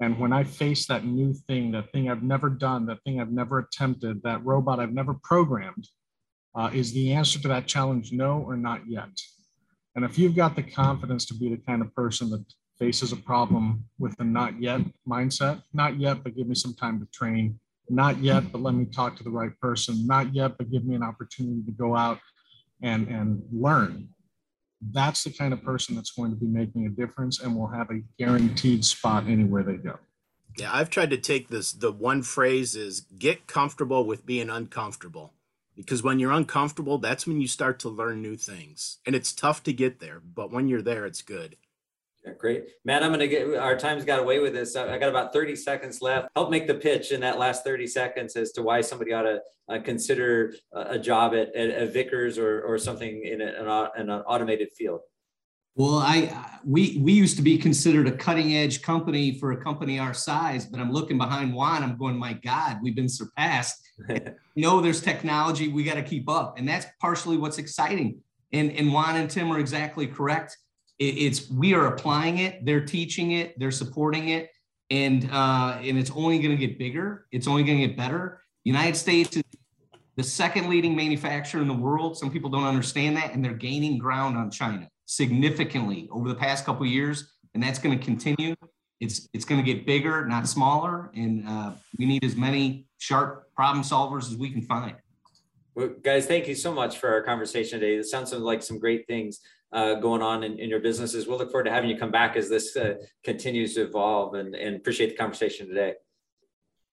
And 0.00 0.18
when 0.18 0.32
I 0.32 0.44
face 0.44 0.86
that 0.86 1.04
new 1.04 1.32
thing, 1.32 1.70
that 1.72 1.92
thing 1.92 2.10
I've 2.10 2.22
never 2.22 2.50
done, 2.50 2.86
that 2.86 3.02
thing 3.04 3.20
I've 3.20 3.32
never 3.32 3.60
attempted, 3.60 4.22
that 4.24 4.44
robot 4.44 4.80
I've 4.80 4.92
never 4.92 5.14
programmed, 5.14 5.88
uh, 6.54 6.70
is 6.72 6.92
the 6.92 7.12
answer 7.12 7.40
to 7.40 7.48
that 7.48 7.66
challenge 7.66 8.12
no 8.12 8.40
or 8.40 8.56
not 8.56 8.82
yet? 8.88 9.08
And 9.94 10.04
if 10.04 10.18
you've 10.18 10.36
got 10.36 10.56
the 10.56 10.62
confidence 10.62 11.24
to 11.26 11.34
be 11.34 11.48
the 11.48 11.56
kind 11.56 11.80
of 11.80 11.94
person 11.94 12.30
that 12.30 12.44
faces 12.78 13.12
a 13.12 13.16
problem 13.16 13.84
with 13.98 14.18
a 14.20 14.24
not 14.24 14.60
yet 14.60 14.80
mindset, 15.08 15.62
not 15.72 15.98
yet, 15.98 16.22
but 16.22 16.36
give 16.36 16.48
me 16.48 16.54
some 16.54 16.74
time 16.74 17.00
to 17.00 17.06
train, 17.06 17.58
not 17.88 18.18
yet, 18.18 18.52
but 18.52 18.60
let 18.60 18.74
me 18.74 18.84
talk 18.84 19.16
to 19.16 19.24
the 19.24 19.30
right 19.30 19.58
person, 19.60 20.06
not 20.06 20.34
yet, 20.34 20.58
but 20.58 20.70
give 20.70 20.84
me 20.84 20.94
an 20.94 21.02
opportunity 21.02 21.62
to 21.64 21.72
go 21.72 21.96
out 21.96 22.18
and, 22.82 23.08
and 23.08 23.42
learn 23.52 24.08
that's 24.92 25.24
the 25.24 25.30
kind 25.30 25.52
of 25.52 25.62
person 25.62 25.94
that's 25.94 26.10
going 26.10 26.30
to 26.30 26.36
be 26.36 26.46
making 26.46 26.86
a 26.86 26.90
difference 26.90 27.40
and 27.40 27.56
will 27.56 27.68
have 27.68 27.90
a 27.90 28.00
guaranteed 28.18 28.84
spot 28.84 29.24
anywhere 29.26 29.62
they 29.62 29.76
go. 29.76 29.98
Yeah, 30.58 30.70
I've 30.72 30.90
tried 30.90 31.10
to 31.10 31.18
take 31.18 31.48
this. 31.48 31.72
The 31.72 31.92
one 31.92 32.22
phrase 32.22 32.74
is 32.74 33.00
get 33.18 33.46
comfortable 33.46 34.04
with 34.04 34.24
being 34.24 34.48
uncomfortable. 34.48 35.32
Because 35.76 36.02
when 36.02 36.18
you're 36.18 36.32
uncomfortable, 36.32 36.96
that's 36.96 37.26
when 37.26 37.40
you 37.42 37.46
start 37.46 37.78
to 37.80 37.90
learn 37.90 38.22
new 38.22 38.36
things. 38.36 38.98
And 39.04 39.14
it's 39.14 39.32
tough 39.32 39.62
to 39.64 39.72
get 39.74 40.00
there, 40.00 40.20
but 40.20 40.50
when 40.50 40.68
you're 40.68 40.80
there, 40.80 41.04
it's 41.04 41.20
good. 41.20 41.56
Great. 42.38 42.64
Matt, 42.84 43.02
I'm 43.02 43.10
gonna 43.12 43.26
get, 43.26 43.56
our 43.56 43.76
time's 43.76 44.04
got 44.04 44.18
away 44.18 44.40
with 44.40 44.52
this. 44.52 44.74
I 44.76 44.98
got 44.98 45.08
about 45.08 45.32
30 45.32 45.56
seconds 45.56 46.02
left. 46.02 46.28
Help 46.34 46.50
make 46.50 46.66
the 46.66 46.74
pitch 46.74 47.12
in 47.12 47.20
that 47.20 47.38
last 47.38 47.64
30 47.64 47.86
seconds 47.86 48.36
as 48.36 48.52
to 48.52 48.62
why 48.62 48.80
somebody 48.80 49.12
ought 49.12 49.22
to 49.22 49.40
uh, 49.68 49.78
consider 49.80 50.54
a, 50.72 50.80
a 50.92 50.98
job 50.98 51.34
at, 51.34 51.54
at, 51.54 51.70
at 51.70 51.92
Vickers 51.92 52.38
or, 52.38 52.62
or 52.62 52.78
something 52.78 53.22
in, 53.24 53.40
a- 53.40 53.90
an, 53.96 54.10
an 54.10 54.10
automated 54.10 54.70
field. 54.72 55.00
Well, 55.76 55.98
I, 55.98 56.58
we, 56.64 56.98
we 57.02 57.12
used 57.12 57.36
to 57.36 57.42
be 57.42 57.58
considered 57.58 58.08
a 58.08 58.12
cutting 58.12 58.56
edge 58.56 58.80
company 58.80 59.38
for 59.38 59.52
a 59.52 59.62
company 59.62 59.98
our 59.98 60.14
size, 60.14 60.64
but 60.64 60.80
I'm 60.80 60.90
looking 60.90 61.18
behind 61.18 61.52
Juan, 61.52 61.82
I'm 61.82 61.98
going, 61.98 62.18
my 62.18 62.32
God, 62.32 62.78
we've 62.82 62.96
been 62.96 63.08
surpassed. 63.08 63.82
You 64.54 64.62
know, 64.62 64.80
there's 64.80 65.02
technology, 65.02 65.68
we 65.68 65.84
got 65.84 65.96
to 65.96 66.02
keep 66.02 66.30
up. 66.30 66.58
And 66.58 66.66
that's 66.66 66.86
partially 66.98 67.36
what's 67.36 67.58
exciting. 67.58 68.22
And, 68.52 68.72
and 68.72 68.90
Juan 68.90 69.16
and 69.16 69.28
Tim 69.28 69.52
are 69.52 69.58
exactly 69.58 70.06
correct. 70.06 70.56
It- 70.98 71.18
it's, 71.18 71.50
we 71.50 71.74
are 71.74 71.86
applying 71.86 72.38
it, 72.38 72.64
they're 72.64 72.84
teaching 72.84 73.32
it, 73.32 73.58
they're 73.58 73.70
supporting 73.70 74.28
it. 74.30 74.50
And, 74.90 75.28
uh, 75.32 75.78
and 75.82 75.98
it's 75.98 76.12
only 76.12 76.38
going 76.38 76.56
to 76.56 76.66
get 76.66 76.78
bigger. 76.78 77.26
It's 77.32 77.48
only 77.48 77.64
going 77.64 77.80
to 77.80 77.88
get 77.88 77.96
better. 77.96 78.40
United 78.62 78.96
States 78.96 79.36
is 79.36 79.42
the 80.16 80.22
second 80.22 80.70
leading 80.70 80.94
manufacturer 80.94 81.60
in 81.60 81.68
the 81.68 81.74
world. 81.74 82.16
Some 82.16 82.30
people 82.30 82.48
don't 82.50 82.64
understand 82.64 83.16
that, 83.16 83.32
and 83.34 83.44
they're 83.44 83.52
gaining 83.54 83.98
ground 83.98 84.36
on 84.36 84.50
China 84.50 84.88
significantly 85.04 86.08
over 86.12 86.28
the 86.28 86.34
past 86.34 86.64
couple 86.64 86.86
years, 86.86 87.32
and 87.54 87.62
that's 87.62 87.78
going 87.80 87.98
to 87.98 88.04
continue. 88.04 88.54
It's 89.00 89.28
it's 89.34 89.44
going 89.44 89.62
to 89.62 89.74
get 89.74 89.86
bigger, 89.86 90.24
not 90.24 90.48
smaller, 90.48 91.10
and 91.14 91.46
uh, 91.46 91.72
we 91.98 92.06
need 92.06 92.24
as 92.24 92.34
many 92.34 92.86
sharp 92.98 93.52
problem 93.54 93.84
solvers 93.84 94.30
as 94.30 94.36
we 94.36 94.50
can 94.50 94.62
find. 94.62 94.96
Well, 95.74 95.90
guys, 96.02 96.26
thank 96.26 96.48
you 96.48 96.54
so 96.54 96.72
much 96.72 96.96
for 96.96 97.10
our 97.10 97.22
conversation 97.22 97.80
today. 97.80 97.98
This 97.98 98.10
sounds 98.10 98.32
like 98.32 98.62
some 98.62 98.78
great 98.78 99.06
things 99.06 99.40
uh, 99.76 99.94
going 99.94 100.22
on 100.22 100.42
in, 100.42 100.58
in 100.58 100.70
your 100.70 100.80
businesses. 100.80 101.28
We'll 101.28 101.38
look 101.38 101.50
forward 101.52 101.64
to 101.64 101.70
having 101.70 101.90
you 101.90 101.98
come 101.98 102.10
back 102.10 102.34
as 102.34 102.48
this 102.48 102.74
uh, 102.76 102.94
continues 103.22 103.74
to 103.74 103.82
evolve 103.82 104.34
and, 104.34 104.54
and 104.56 104.74
appreciate 104.74 105.10
the 105.10 105.16
conversation 105.16 105.68
today. 105.68 105.94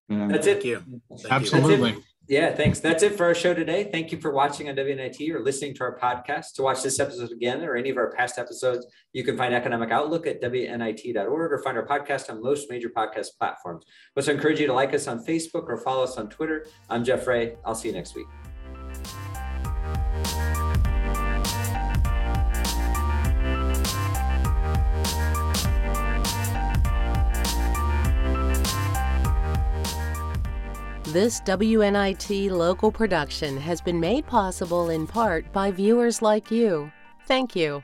Um, 0.10 0.28
That's 0.28 0.46
Thank 0.46 0.60
it. 0.60 0.66
you. 0.66 0.80
Thank 1.10 1.24
you. 1.24 1.30
Absolutely. 1.32 1.96
Yeah, 2.30 2.56
thanks. 2.56 2.80
That's 2.80 3.04
it 3.04 3.18
for 3.18 3.26
our 3.26 3.36
show 3.36 3.54
today. 3.54 3.90
Thank 3.92 4.14
you 4.14 4.18
for 4.18 4.32
watching 4.32 4.70
on 4.70 4.76
WNIT 4.78 5.30
or 5.34 5.42
listening 5.42 5.74
to 5.76 5.84
our 5.84 6.00
podcast. 6.00 6.54
To 6.56 6.62
watch 6.62 6.82
this 6.82 7.00
episode 7.00 7.32
again 7.32 7.62
or 7.64 7.76
any 7.76 7.90
of 7.90 7.98
our 7.98 8.12
past 8.12 8.40
episodes, 8.40 8.86
you 9.12 9.26
can 9.26 9.36
find 9.36 9.54
Economic 9.54 9.92
Outlook 9.92 10.26
at 10.26 10.42
WNIT.org 10.42 11.52
or 11.52 11.58
find 11.60 11.78
our 11.78 11.86
podcast 11.86 12.30
on 12.30 12.42
most 12.42 12.70
major 12.70 12.90
podcast 12.90 13.28
platforms. 13.38 13.86
We 14.16 14.22
also 14.22 14.34
encourage 14.34 14.62
you 14.62 14.68
to 14.68 14.74
like 14.74 14.94
us 14.94 15.08
on 15.08 15.26
Facebook 15.26 15.66
or 15.68 15.78
follow 15.78 16.04
us 16.04 16.18
on 16.18 16.30
Twitter. 16.30 16.66
I'm 16.90 17.04
Jeff 17.04 17.28
Ray. 17.28 17.56
I'll 17.66 17.76
see 17.76 17.90
you 17.90 17.94
next 17.94 18.16
week. 18.16 18.28
This 31.14 31.42
WNIT 31.42 32.50
local 32.50 32.92
production 32.92 33.56
has 33.56 33.80
been 33.80 34.00
made 34.00 34.26
possible 34.26 34.90
in 34.90 35.06
part 35.06 35.46
by 35.54 35.70
viewers 35.70 36.24
like 36.24 36.50
you. 36.50 36.92
Thank 37.28 37.56
you. 37.56 37.84